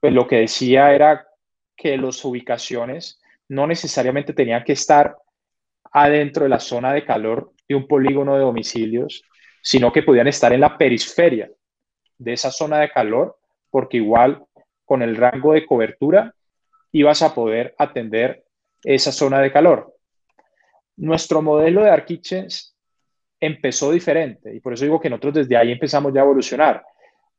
pues 0.01 0.13
lo 0.13 0.27
que 0.27 0.37
decía 0.37 0.95
era 0.95 1.27
que 1.77 1.97
las 1.97 2.25
ubicaciones 2.25 3.21
no 3.49 3.67
necesariamente 3.67 4.33
tenían 4.33 4.65
que 4.65 4.73
estar 4.73 5.17
adentro 5.93 6.45
de 6.45 6.51
la 6.51 6.61
zona 6.61 6.93
de 6.93 7.05
calor 7.05 7.53
de 7.69 7.75
un 7.75 7.87
polígono 7.87 8.35
de 8.35 8.41
domicilios, 8.41 9.23
sino 9.63 9.93
que 9.93 10.03
podían 10.03 10.29
estar 10.29 10.53
en 10.53 10.61
la 10.61 10.79
periferia 10.79 11.51
de 12.17 12.33
esa 12.33 12.51
zona 12.51 12.81
de 12.81 12.91
calor, 12.91 13.39
porque 13.71 13.99
igual 13.99 14.43
con 14.85 15.03
el 15.03 15.17
rango 15.17 15.53
de 15.53 15.67
cobertura 15.67 16.35
ibas 16.93 17.23
a 17.23 17.35
poder 17.35 17.75
atender 17.79 18.45
esa 18.83 19.13
zona 19.13 19.41
de 19.41 19.53
calor. 19.53 19.95
Nuestro 20.97 21.43
modelo 21.43 21.83
de 21.83 21.91
Dark 21.91 22.07
empezó 23.41 23.93
diferente 23.93 24.55
y 24.55 24.61
por 24.61 24.73
eso 24.73 24.85
digo 24.85 25.01
que 25.01 25.11
nosotros 25.11 25.35
desde 25.35 25.57
ahí 25.57 25.71
empezamos 25.71 26.13
ya 26.13 26.21
a 26.21 26.25
evolucionar, 26.25 26.83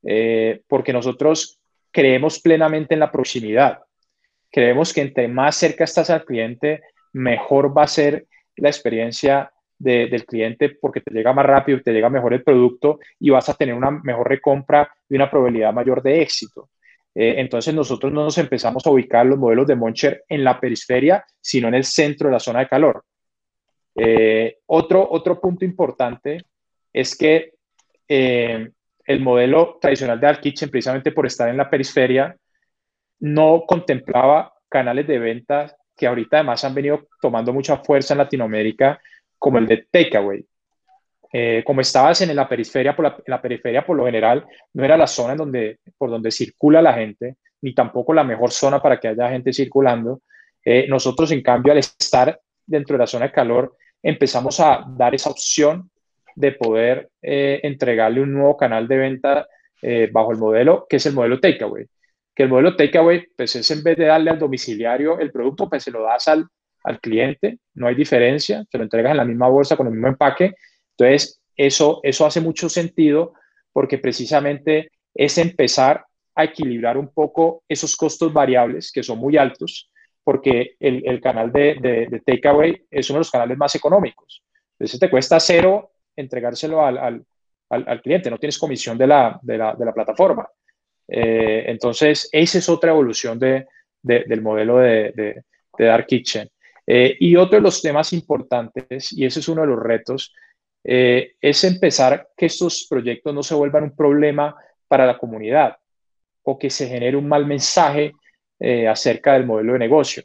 eh, 0.04 0.62
porque 0.68 0.94
nosotros 0.94 1.60
creemos 1.92 2.40
plenamente 2.40 2.94
en 2.94 3.02
la 3.02 3.12
proximidad. 3.12 3.80
Creemos 4.52 4.94
que 4.94 5.02
entre 5.02 5.28
más 5.28 5.56
cerca 5.56 5.84
estás 5.84 6.10
al 6.10 6.26
cliente, 6.26 6.82
mejor 7.14 7.76
va 7.78 7.84
a 7.84 7.88
ser 7.88 8.28
la 8.60 8.70
experiencia 8.70 9.52
de, 9.78 10.08
del 10.08 10.26
cliente 10.26 10.70
porque 10.70 11.02
te 11.02 11.14
llega 11.14 11.34
más 11.34 11.46
rápido, 11.46 11.82
te 11.82 11.92
llega 11.92 12.10
mejor 12.10 12.34
el 12.34 12.44
producto 12.44 13.00
y 13.20 13.30
vas 13.30 13.50
a 13.50 13.54
tener 13.54 13.76
una 13.76 13.92
mejor 13.92 14.28
recompra 14.28 14.92
y 15.08 15.16
una 15.16 15.30
probabilidad 15.30 15.74
mayor 15.74 16.04
de 16.04 16.22
éxito. 16.22 16.70
Eh, 17.16 17.36
entonces 17.38 17.74
nosotros 17.74 18.12
no 18.12 18.24
nos 18.24 18.38
empezamos 18.38 18.86
a 18.86 18.92
ubicar 18.92 19.26
los 19.26 19.40
modelos 19.40 19.68
de 19.68 19.76
Moncher 19.76 20.24
en 20.28 20.44
la 20.44 20.60
periferia, 20.60 21.26
sino 21.42 21.68
en 21.68 21.74
el 21.74 21.84
centro 21.84 22.28
de 22.28 22.34
la 22.34 22.40
zona 22.40 22.60
de 22.60 22.68
calor. 22.68 23.04
Eh, 23.96 24.60
otro, 24.68 25.08
otro 25.10 25.40
punto 25.42 25.66
importante 25.66 26.46
es 26.94 27.18
que 27.18 27.54
eh, 28.08 28.70
el 29.06 29.20
modelo 29.22 29.78
tradicional 29.82 30.20
de 30.20 30.28
Dark 30.28 30.42
Kitchen, 30.42 30.70
precisamente 30.70 31.12
por 31.12 31.26
estar 31.26 31.50
en 31.50 31.58
la 31.58 31.70
periferia, 31.70 32.36
no 33.20 33.64
contemplaba 33.68 34.54
canales 34.70 35.08
de 35.08 35.20
venta 35.20 35.76
que 36.00 36.08
ahorita 36.08 36.38
además 36.38 36.64
han 36.64 36.74
venido 36.74 37.08
tomando 37.22 37.52
mucha 37.52 37.76
fuerza 37.78 38.14
en 38.14 38.20
Latinoamérica, 38.20 39.02
como 39.38 39.58
el 39.58 39.68
de 39.68 39.86
takeaway. 39.92 40.46
Eh, 41.34 41.62
como 41.66 41.82
estabas 41.82 42.22
en 42.22 42.34
la 42.34 42.48
periferia, 42.48 42.96
por 42.96 43.04
la, 43.04 43.16
en 43.18 43.24
la, 43.28 43.42
periferia 43.42 43.86
por 43.86 43.96
lo 43.96 44.06
general 44.06 44.46
no 44.74 44.84
era 44.84 44.98
la 44.98 45.06
zona 45.06 45.34
en 45.34 45.38
donde, 45.38 45.80
por 45.98 46.10
donde 46.10 46.32
circula 46.32 46.82
la 46.82 46.94
gente, 46.94 47.36
ni 47.62 47.74
tampoco 47.74 48.14
la 48.14 48.24
mejor 48.24 48.52
zona 48.52 48.82
para 48.82 48.98
que 48.98 49.10
haya 49.10 49.30
gente 49.30 49.52
circulando. 49.52 50.22
Eh, 50.64 50.88
nosotros, 50.88 51.32
en 51.32 51.44
cambio, 51.44 51.74
al 51.74 51.80
estar 51.80 52.40
dentro 52.66 52.96
de 52.96 53.00
la 53.00 53.08
zona 53.08 53.26
de 53.26 53.34
calor, 53.34 53.76
empezamos 54.02 54.60
a 54.62 54.86
dar 54.88 55.14
esa 55.14 55.30
opción 55.30 55.92
de 56.34 56.54
poder 56.54 57.10
eh, 57.22 57.60
entregarle 57.64 58.22
un 58.22 58.34
nuevo 58.34 58.56
canal 58.56 58.88
de 58.88 58.98
venta 58.98 59.48
eh, 59.82 60.10
bajo 60.12 60.32
el 60.32 60.38
modelo, 60.38 60.88
que 60.90 60.96
es 60.96 61.06
el 61.06 61.14
modelo 61.14 61.40
takeaway. 61.42 61.86
Que 62.40 62.44
el 62.44 62.50
modelo 62.50 62.78
takeaway, 62.78 63.28
pues 63.36 63.54
es 63.58 63.70
en 63.70 63.84
vez 63.84 63.98
de 63.98 64.06
darle 64.06 64.30
al 64.30 64.40
domiciliario 64.40 65.20
el 65.20 65.30
producto, 65.30 65.68
pues 65.68 65.84
se 65.84 65.92
lo 65.92 66.04
das 66.04 66.30
al, 66.30 66.48
al 66.86 67.02
cliente, 67.02 67.60
no 67.74 67.86
hay 67.86 67.96
diferencia, 67.96 68.64
se 68.72 68.78
lo 68.78 68.86
entregas 68.86 69.12
en 69.12 69.18
la 69.18 69.26
misma 69.26 69.50
bolsa 69.50 69.76
con 69.76 69.88
el 69.88 69.92
mismo 69.92 70.08
empaque. 70.08 70.54
Entonces, 70.98 71.42
eso, 71.58 72.00
eso 72.02 72.26
hace 72.26 72.40
mucho 72.40 72.70
sentido 72.70 73.34
porque 73.74 73.98
precisamente 73.98 74.90
es 75.14 75.38
empezar 75.38 76.06
a 76.34 76.46
equilibrar 76.46 76.98
un 76.98 77.10
poco 77.14 77.64
esos 77.68 77.98
costos 77.98 78.32
variables 78.32 78.94
que 78.94 79.04
son 79.04 79.20
muy 79.20 79.36
altos, 79.36 79.92
porque 80.24 80.78
el, 80.80 81.04
el 81.06 81.20
canal 81.20 81.52
de, 81.52 81.76
de, 81.82 82.08
de 82.08 82.22
takeaway 82.22 82.86
es 82.90 83.10
uno 83.10 83.18
de 83.18 83.22
los 83.26 83.32
canales 83.32 83.58
más 83.58 83.76
económicos. 83.76 84.46
Entonces 84.78 84.98
te 84.98 85.10
cuesta 85.10 85.42
cero 85.42 85.92
entregárselo 86.16 86.86
al, 86.86 86.98
al, 87.00 87.26
al, 87.70 88.02
cliente, 88.02 88.30
no 88.30 88.38
tienes 88.38 88.58
comisión 88.58 88.98
de 88.98 89.08
la, 89.08 89.38
de 89.42 89.58
la, 89.58 89.76
de 89.76 89.84
la 89.86 89.92
plataforma. 89.92 90.48
Eh, 91.10 91.66
entonces, 91.68 92.30
esa 92.32 92.58
es 92.60 92.70
otra 92.70 92.92
evolución 92.92 93.40
de, 93.40 93.68
de, 94.02 94.26
del 94.28 94.42
modelo 94.42 94.78
de, 94.78 95.12
de 95.78 95.86
Dark 95.86 96.06
Kitchen. 96.06 96.50
Eh, 96.86 97.18
y 97.20 97.36
otro 97.36 97.58
de 97.58 97.64
los 97.64 97.82
temas 97.82 98.14
importantes, 98.14 99.12
y 99.14 99.26
ese 99.26 99.40
es 99.40 99.48
uno 99.50 99.62
de 99.62 99.68
los 99.68 99.80
retos, 99.80 100.34
eh, 100.84 101.34
es 101.42 101.64
empezar 101.64 102.30
que 102.36 102.48
estos 102.48 102.88
proyectos 102.90 103.34
no 103.34 103.44
se 103.44 103.56
vuelvan 103.56 103.84
un 103.84 103.96
problema 103.96 104.56
para 104.88 105.06
la 105.06 105.18
comunidad 105.18 105.78
o 106.44 106.58
que 106.58 106.70
se 106.70 106.88
genere 106.88 107.18
un 107.18 107.28
mal 107.28 107.46
mensaje 107.46 108.14
acerca 108.90 109.34
del 109.34 109.46
modelo 109.46 109.74
de 109.74 109.80
negocio. 109.80 110.24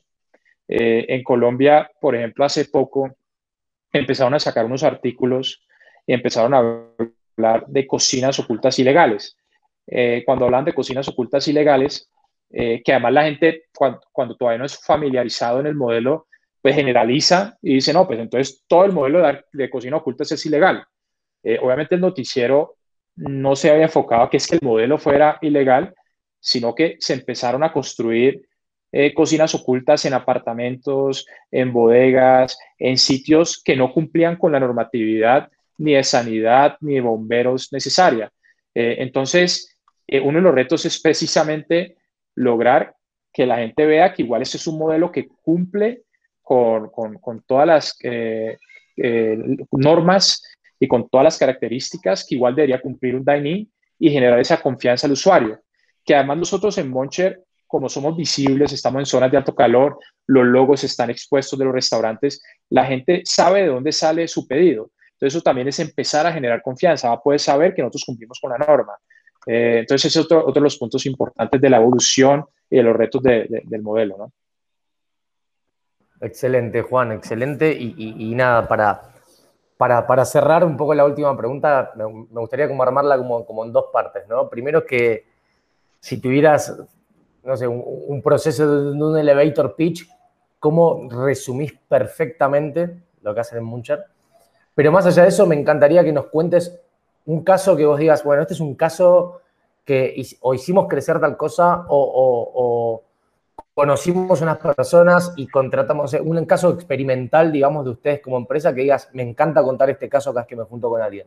En 0.66 1.22
Colombia, 1.22 1.88
por 2.00 2.16
ejemplo, 2.16 2.44
hace 2.44 2.64
poco 2.64 3.14
empezaron 3.92 4.34
a 4.34 4.40
sacar 4.40 4.64
unos 4.64 4.82
artículos 4.82 5.64
y 6.06 6.14
empezaron 6.14 6.54
a 6.54 6.58
hablar 6.58 7.66
de 7.68 7.86
cocinas 7.86 8.38
ocultas 8.40 8.78
ilegales. 8.78 9.36
Eh, 9.86 10.22
cuando 10.24 10.46
hablan 10.46 10.64
de 10.64 10.74
cocinas 10.74 11.08
ocultas 11.08 11.46
ilegales, 11.48 12.10
eh, 12.50 12.82
que 12.84 12.92
además 12.92 13.12
la 13.12 13.24
gente, 13.24 13.64
cuando, 13.74 14.00
cuando, 14.12 14.36
todavía 14.36 14.58
no 14.58 14.64
es 14.64 14.78
familiarizado 14.78 15.60
en 15.60 15.66
el 15.66 15.74
modelo, 15.74 16.26
pues 16.62 16.74
generaliza 16.74 17.58
y 17.60 17.74
dice, 17.74 17.92
no, 17.92 18.06
pues 18.06 18.18
entonces 18.18 18.64
todo 18.66 18.84
el 18.84 18.92
modelo 18.92 19.20
de, 19.20 19.44
de 19.52 19.70
cocina 19.70 19.96
ocultas 19.96 20.30
es 20.32 20.46
ilegal. 20.46 20.84
Eh, 21.42 21.58
obviamente 21.60 21.94
el 21.94 22.00
noticiero 22.00 22.76
no 23.16 23.54
se 23.54 23.70
había 23.70 23.84
enfocado 23.84 24.22
a 24.22 24.30
que 24.30 24.38
es 24.38 24.46
que 24.46 24.56
el 24.56 24.62
modelo 24.62 24.98
fuera 24.98 25.38
ilegal, 25.42 25.94
sino 26.40 26.74
que 26.74 26.96
se 26.98 27.14
empezaron 27.14 27.62
a 27.62 27.72
construir 27.72 28.48
eh, 28.92 29.12
cocinas 29.12 29.54
ocultas 29.54 30.04
en 30.04 30.14
apartamentos, 30.14 31.26
en 31.50 31.72
bodegas, 31.72 32.56
en 32.78 32.96
sitios 32.96 33.60
que 33.62 33.76
no 33.76 33.92
cumplían 33.92 34.36
con 34.36 34.52
la 34.52 34.60
normatividad 34.60 35.50
ni 35.78 35.94
de 35.94 36.04
sanidad 36.04 36.76
ni 36.80 36.94
de 36.94 37.00
bomberos 37.00 37.72
necesaria. 37.72 38.30
Eh, 38.74 38.96
entonces, 39.00 39.73
eh, 40.06 40.20
uno 40.20 40.38
de 40.38 40.42
los 40.42 40.54
retos 40.54 40.84
es 40.84 41.00
precisamente 41.00 41.96
lograr 42.34 42.94
que 43.32 43.46
la 43.46 43.56
gente 43.58 43.86
vea 43.86 44.12
que 44.12 44.22
igual 44.22 44.42
ese 44.42 44.56
es 44.56 44.66
un 44.66 44.78
modelo 44.78 45.10
que 45.10 45.28
cumple 45.28 46.02
con, 46.42 46.90
todas 47.46 47.66
las 47.66 47.98
normas 49.72 50.42
y 50.78 50.86
con 50.86 51.08
todas 51.08 51.24
las 51.24 51.38
características 51.38 52.26
que 52.28 52.34
igual 52.34 52.54
debería 52.54 52.80
cumplir 52.80 53.16
un 53.16 53.24
dining 53.24 53.66
y 53.98 54.10
generar 54.10 54.38
esa 54.38 54.60
confianza 54.60 55.06
al 55.06 55.12
usuario. 55.12 55.60
Que 56.04 56.14
además 56.14 56.38
nosotros 56.38 56.76
en 56.78 56.90
Moncher, 56.90 57.42
como 57.66 57.88
somos 57.88 58.16
visibles, 58.16 58.72
estamos 58.72 59.00
en 59.00 59.06
zonas 59.06 59.30
de 59.30 59.38
alto 59.38 59.54
calor, 59.54 59.98
los 60.26 60.44
logos 60.44 60.84
están 60.84 61.10
expuestos 61.10 61.58
de 61.58 61.64
los 61.64 61.74
restaurantes, 61.74 62.42
la 62.70 62.84
gente 62.84 63.22
sabe 63.24 63.62
de 63.62 63.68
dónde 63.68 63.92
sale 63.92 64.28
su 64.28 64.46
pedido. 64.46 64.90
Entonces 65.12 65.36
eso 65.36 65.42
también 65.42 65.68
es 65.68 65.78
empezar 65.78 66.26
a 66.26 66.32
generar 66.32 66.60
confianza, 66.62 67.08
va 67.08 67.14
a 67.14 67.22
poder 67.22 67.40
saber 67.40 67.74
que 67.74 67.82
nosotros 67.82 68.04
cumplimos 68.04 68.38
con 68.40 68.50
la 68.50 68.58
norma. 68.58 68.92
Eh, 69.46 69.78
entonces 69.80 70.10
ese 70.10 70.20
es 70.20 70.24
otro, 70.24 70.40
otro, 70.40 70.54
de 70.54 70.60
los 70.60 70.76
puntos 70.78 71.04
importantes 71.06 71.60
de 71.60 71.70
la 71.70 71.76
evolución 71.76 72.46
y 72.70 72.76
de 72.76 72.82
los 72.82 72.96
retos 72.96 73.22
del 73.22 73.82
modelo. 73.82 74.16
¿no? 74.18 74.32
Excelente, 76.20 76.82
Juan, 76.82 77.12
excelente. 77.12 77.72
y 77.72 78.34
nada, 78.34 78.66
para, 78.66 79.14
para, 79.76 80.24
cerrar 80.24 80.64
un 80.64 80.76
poco 80.76 80.94
la 80.94 81.04
última 81.04 81.36
pregunta, 81.36 81.92
me, 81.96 82.04
gustaría 82.04 82.68
como 82.68 82.82
armarla 82.82 83.18
como, 83.18 83.44
como, 83.44 83.64
en 83.64 83.72
dos 83.72 83.86
partes, 83.92 84.26
¿no? 84.28 84.48
Primero 84.48 84.84
que 84.86 85.26
si 86.00 86.20
tuvieras, 86.20 86.76
no 87.42 87.56
sé, 87.56 87.66
un, 87.66 88.22
proceso 88.22 88.92
de, 88.92 89.02
un 89.02 89.18
elevator 89.18 89.74
pitch, 89.74 90.08
¿cómo 90.58 91.08
resumís 91.10 91.72
perfectamente 91.88 93.02
lo 93.22 93.34
que 93.34 93.40
hacen 93.40 93.58
en 93.58 93.64
Muncher? 93.64 94.04
Pero 94.74 94.92
más 94.92 95.06
allá 95.06 95.22
de 95.22 95.28
eso, 95.28 95.46
me 95.46 95.58
encantaría 95.58 96.04
que 96.04 96.12
nos 96.12 96.26
cuentes 96.26 96.80
un 97.26 97.42
caso 97.42 97.76
que 97.76 97.86
vos 97.86 97.98
digas, 97.98 98.24
bueno, 98.24 98.42
este 98.42 98.54
es 98.54 98.60
un 98.60 98.74
caso 98.74 99.40
que 99.84 100.14
o 100.40 100.54
hicimos 100.54 100.86
crecer 100.88 101.20
tal 101.20 101.36
cosa 101.36 101.84
o 101.88 103.02
conocimos 103.74 104.40
unas 104.40 104.58
personas 104.58 105.32
y 105.36 105.48
contratamos 105.48 106.14
un 106.14 106.44
caso 106.46 106.70
experimental, 106.70 107.50
digamos, 107.50 107.84
de 107.84 107.90
ustedes 107.90 108.20
como 108.20 108.36
empresa 108.36 108.72
que 108.72 108.82
digas, 108.82 109.10
me 109.12 109.22
encanta 109.22 109.62
contar 109.62 109.90
este 109.90 110.08
caso 110.08 110.32
cada 110.32 110.42
vez 110.42 110.48
que 110.48 110.56
me 110.56 110.64
junto 110.64 110.88
con 110.88 111.02
alguien. 111.02 111.26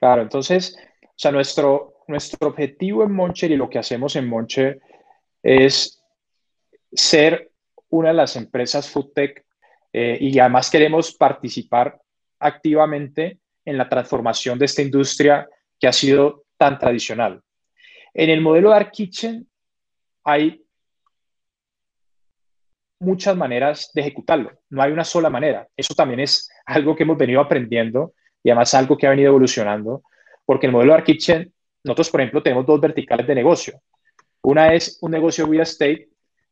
Claro, 0.00 0.22
entonces, 0.22 0.76
o 1.02 1.12
sea, 1.14 1.30
nuestro, 1.30 1.94
nuestro 2.08 2.48
objetivo 2.48 3.04
en 3.04 3.12
Moncher 3.12 3.52
y 3.52 3.56
lo 3.56 3.70
que 3.70 3.78
hacemos 3.78 4.16
en 4.16 4.28
Moncher 4.28 4.80
es 5.42 6.02
ser 6.92 7.50
una 7.90 8.08
de 8.08 8.14
las 8.14 8.34
empresas 8.34 8.90
FoodTech 8.90 9.44
eh, 9.92 10.18
y 10.20 10.36
además 10.40 10.68
queremos 10.68 11.14
participar 11.14 12.00
activamente 12.40 13.38
en 13.64 13.78
la 13.78 13.88
transformación 13.88 14.58
de 14.58 14.66
esta 14.66 14.82
industria 14.82 15.48
que 15.78 15.88
ha 15.88 15.92
sido 15.92 16.44
tan 16.56 16.78
tradicional. 16.78 17.40
En 18.12 18.30
el 18.30 18.40
modelo 18.40 18.70
Dark 18.70 18.90
Kitchen 18.92 19.46
hay 20.24 20.64
muchas 23.00 23.36
maneras 23.36 23.90
de 23.92 24.00
ejecutarlo, 24.00 24.52
no 24.70 24.82
hay 24.82 24.92
una 24.92 25.04
sola 25.04 25.28
manera. 25.30 25.68
Eso 25.76 25.94
también 25.94 26.20
es 26.20 26.50
algo 26.64 26.96
que 26.96 27.02
hemos 27.02 27.18
venido 27.18 27.40
aprendiendo 27.40 28.14
y 28.42 28.50
además 28.50 28.74
algo 28.74 28.96
que 28.96 29.06
ha 29.06 29.10
venido 29.10 29.28
evolucionando, 29.28 30.02
porque 30.44 30.66
el 30.66 30.72
modelo 30.72 30.94
de 30.94 31.02
Kitchen, 31.02 31.52
nosotros, 31.82 32.10
por 32.10 32.20
ejemplo, 32.20 32.42
tenemos 32.42 32.66
dos 32.66 32.80
verticales 32.80 33.26
de 33.26 33.34
negocio. 33.34 33.80
Una 34.42 34.74
es 34.74 34.98
un 35.00 35.10
negocio 35.10 35.46
real 35.46 35.62
estate, 35.62 36.08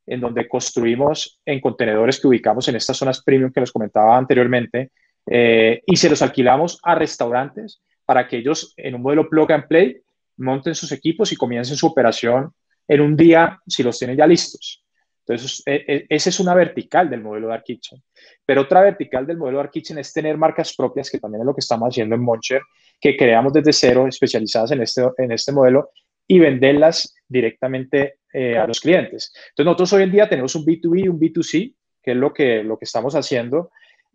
en 0.06 0.20
donde 0.20 0.48
construimos 0.48 1.40
en 1.44 1.60
contenedores 1.60 2.20
que 2.20 2.26
ubicamos 2.26 2.66
en 2.68 2.76
estas 2.76 2.96
zonas 2.96 3.22
premium 3.22 3.52
que 3.52 3.60
les 3.60 3.70
comentaba 3.70 4.16
anteriormente, 4.16 4.90
eh, 5.26 5.82
y 5.86 5.96
se 5.96 6.10
los 6.10 6.22
alquilamos 6.22 6.78
a 6.82 6.94
restaurantes 6.94 7.82
para 8.04 8.26
que 8.26 8.38
ellos, 8.38 8.74
en 8.76 8.94
un 8.94 9.02
modelo 9.02 9.28
plug 9.28 9.52
and 9.52 9.68
play, 9.68 10.00
monten 10.36 10.74
sus 10.74 10.92
equipos 10.92 11.32
y 11.32 11.36
comiencen 11.36 11.76
su 11.76 11.86
operación 11.86 12.52
en 12.88 13.00
un 13.00 13.16
día 13.16 13.60
si 13.66 13.82
los 13.82 13.98
tienen 13.98 14.16
ya 14.16 14.26
listos. 14.26 14.84
Entonces, 15.24 15.62
e, 15.66 15.84
e, 15.86 16.06
esa 16.08 16.30
es 16.30 16.40
una 16.40 16.54
vertical 16.54 17.08
del 17.08 17.22
modelo 17.22 17.48
Dark 17.48 17.62
Kitchen. 17.64 18.02
Pero 18.44 18.62
otra 18.62 18.82
vertical 18.82 19.26
del 19.26 19.36
modelo 19.36 19.58
Dark 19.58 19.70
Kitchen 19.70 19.98
es 19.98 20.12
tener 20.12 20.36
marcas 20.36 20.74
propias, 20.74 21.10
que 21.10 21.20
también 21.20 21.42
es 21.42 21.46
lo 21.46 21.54
que 21.54 21.60
estamos 21.60 21.88
haciendo 21.88 22.16
en 22.16 22.22
Moncher, 22.22 22.62
que 23.00 23.16
creamos 23.16 23.52
desde 23.52 23.72
cero, 23.72 24.06
especializadas 24.08 24.72
en 24.72 24.82
este, 24.82 25.02
en 25.18 25.32
este 25.32 25.52
modelo, 25.52 25.90
y 26.26 26.38
venderlas 26.38 27.14
directamente 27.28 28.16
eh, 28.32 28.56
a 28.56 28.66
los 28.66 28.80
clientes. 28.80 29.32
Entonces, 29.50 29.64
nosotros 29.64 29.92
hoy 29.92 30.02
en 30.04 30.12
día 30.12 30.28
tenemos 30.28 30.54
un 30.54 30.64
B2B 30.64 31.04
y 31.04 31.08
un 31.08 31.20
B2C, 31.20 31.74
que 32.02 32.10
es 32.10 32.16
lo 32.16 32.32
que, 32.32 32.64
lo 32.64 32.78
que 32.78 32.84
estamos 32.84 33.14
haciendo, 33.14 33.70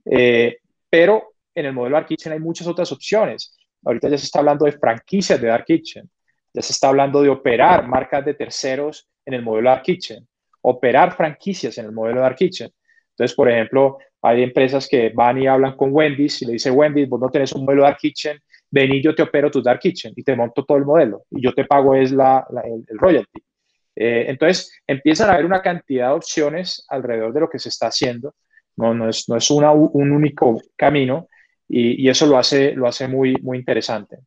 eh, 0.05 0.57
pero 0.89 1.33
en 1.53 1.65
el 1.65 1.73
modelo 1.73 1.95
Dark 1.95 2.07
Kitchen 2.07 2.33
hay 2.33 2.39
muchas 2.39 2.67
otras 2.67 2.91
opciones. 2.91 3.57
Ahorita 3.83 4.09
ya 4.09 4.17
se 4.17 4.25
está 4.25 4.39
hablando 4.39 4.65
de 4.65 4.73
franquicias 4.73 5.39
de 5.39 5.47
Dark 5.47 5.65
Kitchen, 5.65 6.09
ya 6.53 6.61
se 6.61 6.73
está 6.73 6.89
hablando 6.89 7.21
de 7.21 7.29
operar 7.29 7.87
marcas 7.87 8.25
de 8.25 8.33
terceros 8.33 9.09
en 9.25 9.33
el 9.33 9.43
modelo 9.43 9.69
Dark 9.69 9.83
Kitchen 9.83 10.27
operar 10.69 11.15
franquicias 11.15 11.77
en 11.77 11.85
el 11.85 11.91
modelo 11.91 12.17
de 12.17 12.23
Dark 12.23 12.35
Kitchen. 12.35 12.69
Entonces, 13.11 13.35
por 13.35 13.49
ejemplo, 13.49 13.97
hay 14.21 14.43
empresas 14.43 14.87
que 14.87 15.09
van 15.09 15.41
y 15.41 15.47
hablan 15.47 15.75
con 15.75 15.93
Wendy's 15.93 16.41
y 16.41 16.45
le 16.45 16.53
dice 16.53 16.71
Wendy's, 16.71 17.07
vos 17.07 17.21
no 17.21 17.29
tenés 17.29 17.53
un 17.53 17.63
modelo 17.63 17.83
Dark 17.83 17.97
Kitchen, 17.97 18.37
ven 18.69 18.93
y 18.93 19.01
yo 19.01 19.15
te 19.15 19.23
opero 19.23 19.49
tu 19.49 19.61
Dark 19.61 19.79
Kitchen 19.79 20.13
y 20.15 20.23
te 20.23 20.35
monto 20.35 20.65
todo 20.65 20.77
el 20.77 20.85
modelo 20.85 21.23
y 21.31 21.41
yo 21.41 21.53
te 21.53 21.63
pago 21.63 21.95
es 21.95 22.11
la, 22.11 22.45
el, 22.65 22.97
royalty. 22.97 23.41
Eh, 23.95 24.25
entonces, 24.27 24.71
empiezan 24.85 25.29
a 25.29 25.33
haber 25.33 25.45
una 25.45 25.61
cantidad 25.61 26.09
de 26.09 26.15
opciones 26.15 26.85
alrededor 26.89 27.33
de 27.33 27.39
lo 27.39 27.49
que 27.49 27.59
se 27.59 27.69
está 27.69 27.87
haciendo. 27.87 28.35
No, 28.77 28.93
no 28.93 29.09
es, 29.09 29.27
no 29.27 29.35
es 29.37 29.49
un 29.49 30.11
único 30.11 30.61
camino 30.75 31.27
y, 31.67 32.05
y, 32.05 32.09
eso 32.09 32.25
lo 32.27 32.37
hace, 32.37 32.73
lo 32.73 32.87
hace 32.87 33.07
muy, 33.07 33.35
muy 33.41 33.57
interesante. 33.57 34.19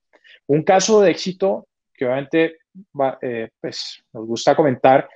Un 0.46 0.62
caso 0.62 1.00
de 1.00 1.12
éxito 1.12 1.68
que 1.94 2.06
obviamente 2.06 2.58
eh, 3.22 3.50
pues, 3.60 4.02
nos 4.12 4.26
gusta 4.26 4.54
comentar 4.54 5.08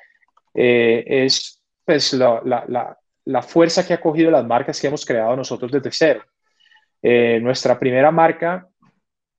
eh, 0.55 1.05
es 1.07 1.63
pues, 1.85 2.13
la, 2.13 2.41
la, 2.45 2.99
la, 3.25 3.43
fuerza 3.43 3.87
que 3.87 3.95
ha 3.95 4.01
cogido 4.01 4.31
las 4.31 4.45
marcas 4.45 4.81
que 4.81 4.87
hemos 4.87 5.05
creado 5.05 5.35
nosotros 5.35 5.73
desde 5.73 5.91
cero. 5.91 6.23
Eh, 7.03 7.39
nuestra 7.41 7.79
primera 7.79 8.11
marca, 8.11 8.69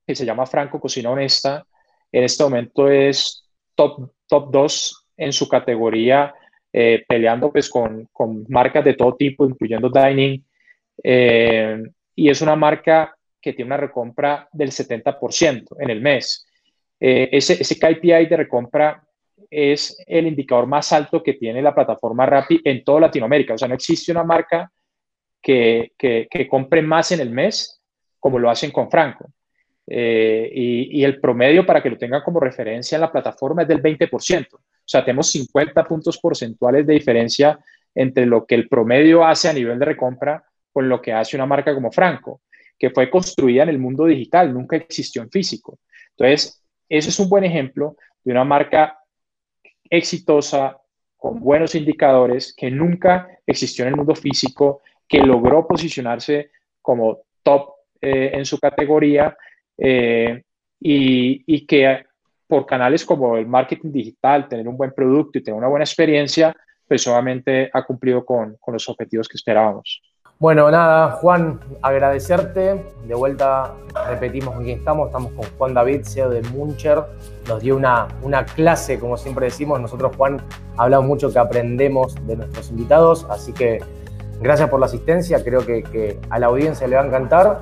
que 0.06 0.16
se 0.16 0.26
llama 0.26 0.46
Franco 0.46 0.80
Cocina 0.80 1.12
Honesta, 1.12 1.66
en 2.12 2.24
este 2.24 2.44
momento 2.44 2.90
es 2.90 3.48
top, 3.76 4.12
top 4.28 4.52
2 4.52 5.08
en 5.18 5.34
su 5.34 5.48
categoría, 5.48 6.34
eh, 6.78 7.06
peleando 7.08 7.52
pues, 7.52 7.70
con, 7.70 8.10
con, 8.12 8.46
marcas 8.50 8.84
de 8.84 8.96
todo 8.96 9.16
tipo, 9.16 9.46
incluyendo 9.46 9.90
Dining. 9.90 10.44
y 12.16 12.30
es 12.30 12.42
una 12.42 12.56
marca 12.56 13.16
que 13.42 13.54
tiene 13.54 13.70
una 13.70 13.78
recompra 13.78 14.50
del 14.52 14.72
70% 14.72 15.78
en 15.80 15.90
el 15.90 16.02
mes. 16.02 16.46
ese, 17.00 17.54
ese 17.54 17.80
KPI 17.80 18.26
de 18.26 18.38
recompra 18.38 19.02
es 19.50 19.98
el 20.08 20.28
indicador 20.28 20.68
más 20.68 20.92
alto 20.92 21.22
que 21.24 21.34
tiene 21.34 21.62
la 21.62 21.74
plataforma 21.74 22.26
Rappi 22.26 22.60
en 22.64 22.84
toda 22.84 23.02
Latinoamérica. 23.02 23.54
O 23.54 23.58
sea, 23.58 23.68
no 23.68 23.76
existe 23.76 24.12
una 24.12 24.24
marca 24.24 24.72
que, 25.42 26.48
compre 26.50 26.82
más 26.82 27.12
en 27.12 27.20
el 27.20 27.30
mes 27.30 27.82
como 28.20 28.40
lo 28.40 28.50
hacen 28.50 28.72
con 28.72 28.90
Franco. 28.90 29.30
Eh, 29.88 30.50
y, 30.52 31.04
el 31.04 31.20
promedio, 31.22 31.66
para 31.66 31.82
que 31.84 31.92
lo 31.92 31.98
tengan 31.98 32.24
como 32.24 32.40
referencia 32.40 32.96
en 32.96 33.02
la 33.02 33.12
plataforma, 33.12 33.62
es 33.62 33.68
del 33.68 33.84
20%. 33.84 34.48
O 34.86 34.88
sea, 34.88 35.04
tenemos 35.04 35.32
50 35.32 35.84
puntos 35.84 36.18
porcentuales 36.20 36.86
de 36.86 36.94
diferencia 36.94 37.60
entre 37.94 38.26
lo 38.26 38.46
que 38.46 38.56
el 38.56 38.68
promedio 38.68 39.26
hace 39.26 39.50
a 39.50 39.54
nivel 39.54 39.80
de 39.80 39.86
recompra 39.86 40.44
con 40.72 40.88
lo 40.88 41.02
que 41.02 41.14
hace 41.14 41.36
una 41.36 41.46
marca 41.46 41.74
como 41.74 41.92
Franco, 41.92 42.42
que 42.78 42.90
fue 42.90 43.10
construida 43.10 43.64
en 43.64 43.70
el 43.70 43.80
mundo 43.80 44.06
digital, 44.06 44.54
nunca 44.54 44.76
existió 44.76 45.22
en 45.22 45.32
físico. 45.32 45.80
Entonces, 46.12 46.62
eso 46.88 47.10
es 47.10 47.20
un 47.20 47.30
buen 47.30 47.44
ejemplo 47.44 47.96
de 48.24 48.32
una 48.32 48.44
marca 48.44 49.00
exitosa, 49.90 50.78
con 51.18 51.40
buenos 51.40 51.74
indicadores, 51.76 52.54
que 52.56 52.70
nunca 52.70 53.28
existió 53.48 53.86
en 53.86 53.92
el 53.92 53.96
mundo 53.96 54.16
físico, 54.16 54.82
que 55.08 55.20
logró 55.20 55.68
posicionarse 55.68 56.52
como 56.82 57.22
top 57.42 57.70
eh, 58.02 58.32
en 58.34 58.46
su 58.46 58.60
categoría 58.60 59.36
eh, 59.78 60.44
y, 60.80 61.66
que 61.66 62.06
por 62.48 62.66
canales 62.66 63.06
como 63.06 63.38
el 63.38 63.48
marketing 63.48 63.92
digital, 63.92 64.48
tener 64.48 64.68
un 64.68 64.78
buen 64.78 64.92
producto 64.92 65.38
y 65.38 65.44
tener 65.44 65.58
una 65.58 65.68
buena 65.68 65.86
experiencia, 65.86 66.56
pues 66.88 67.08
obviamente 67.08 67.70
ha 67.74 67.84
cumplido 67.84 68.24
con 68.26 68.58
los 68.68 68.90
objetivos 68.90 69.28
que 69.28 69.38
esperábamos. 69.38 70.02
Bueno, 70.38 70.70
nada, 70.70 71.12
Juan, 71.12 71.62
agradecerte. 71.82 72.84
De 73.08 73.16
vuelta 73.16 73.74
repetimos 74.10 74.54
con 74.54 74.66
quién 74.66 74.80
estamos. 74.80 75.08
Estamos 75.08 75.32
con 75.32 75.46
Juan 75.58 75.74
David, 75.74 76.02
CEO 76.04 76.30
de 76.30 76.42
Muncher. 76.50 77.04
Nos 77.48 77.62
dio 77.62 77.78
una, 77.78 78.10
una 78.22 78.44
clase, 78.44 79.00
como 79.00 79.16
siempre 79.16 79.46
decimos. 79.46 79.80
Nosotros, 79.80 80.14
Juan, 80.18 80.42
hablamos 80.76 81.08
mucho 81.08 81.32
que 81.32 81.40
aprendemos 81.40 82.16
de 82.28 82.36
nuestros 82.36 82.70
invitados. 82.70 83.26
Así 83.30 83.54
que 83.54 83.80
gracias 84.42 84.70
por 84.70 84.82
la 84.82 84.88
asistencia. 84.88 85.42
Creo 85.42 85.66
que, 85.66 85.84
que 85.84 86.20
a 86.30 86.38
la 86.38 86.48
audiencia 86.48 86.86
le 86.86 86.98
va 86.98 87.04
a 87.04 87.08
encantar. 87.08 87.62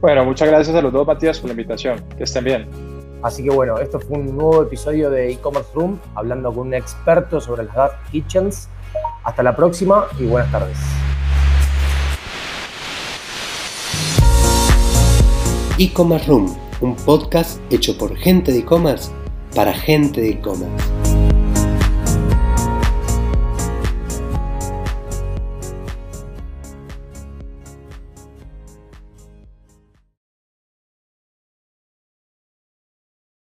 Bueno, 0.00 0.24
muchas 0.24 0.48
gracias 0.48 0.74
a 0.74 0.80
los 0.80 0.94
dos, 0.94 1.06
Matías, 1.06 1.38
por 1.38 1.48
la 1.48 1.52
invitación. 1.52 2.02
Que 2.16 2.24
estén 2.24 2.44
bien. 2.44 2.95
Así 3.26 3.42
que 3.42 3.50
bueno, 3.50 3.76
esto 3.78 3.98
fue 3.98 4.18
un 4.18 4.36
nuevo 4.36 4.62
episodio 4.62 5.10
de 5.10 5.32
e-commerce 5.32 5.68
room, 5.74 5.98
hablando 6.14 6.52
con 6.52 6.68
un 6.68 6.74
experto 6.74 7.40
sobre 7.40 7.64
las 7.64 7.74
dark 7.74 7.94
kitchens. 8.12 8.68
Hasta 9.24 9.42
la 9.42 9.56
próxima 9.56 10.06
y 10.16 10.26
buenas 10.26 10.52
tardes. 10.52 10.78
E-commerce 15.76 16.28
room, 16.28 16.56
un 16.80 16.94
podcast 16.94 17.60
hecho 17.72 17.98
por 17.98 18.16
gente 18.16 18.52
de 18.52 18.60
e-commerce 18.60 19.10
para 19.56 19.74
gente 19.74 20.20
de 20.20 20.30
e-commerce. 20.30 21.05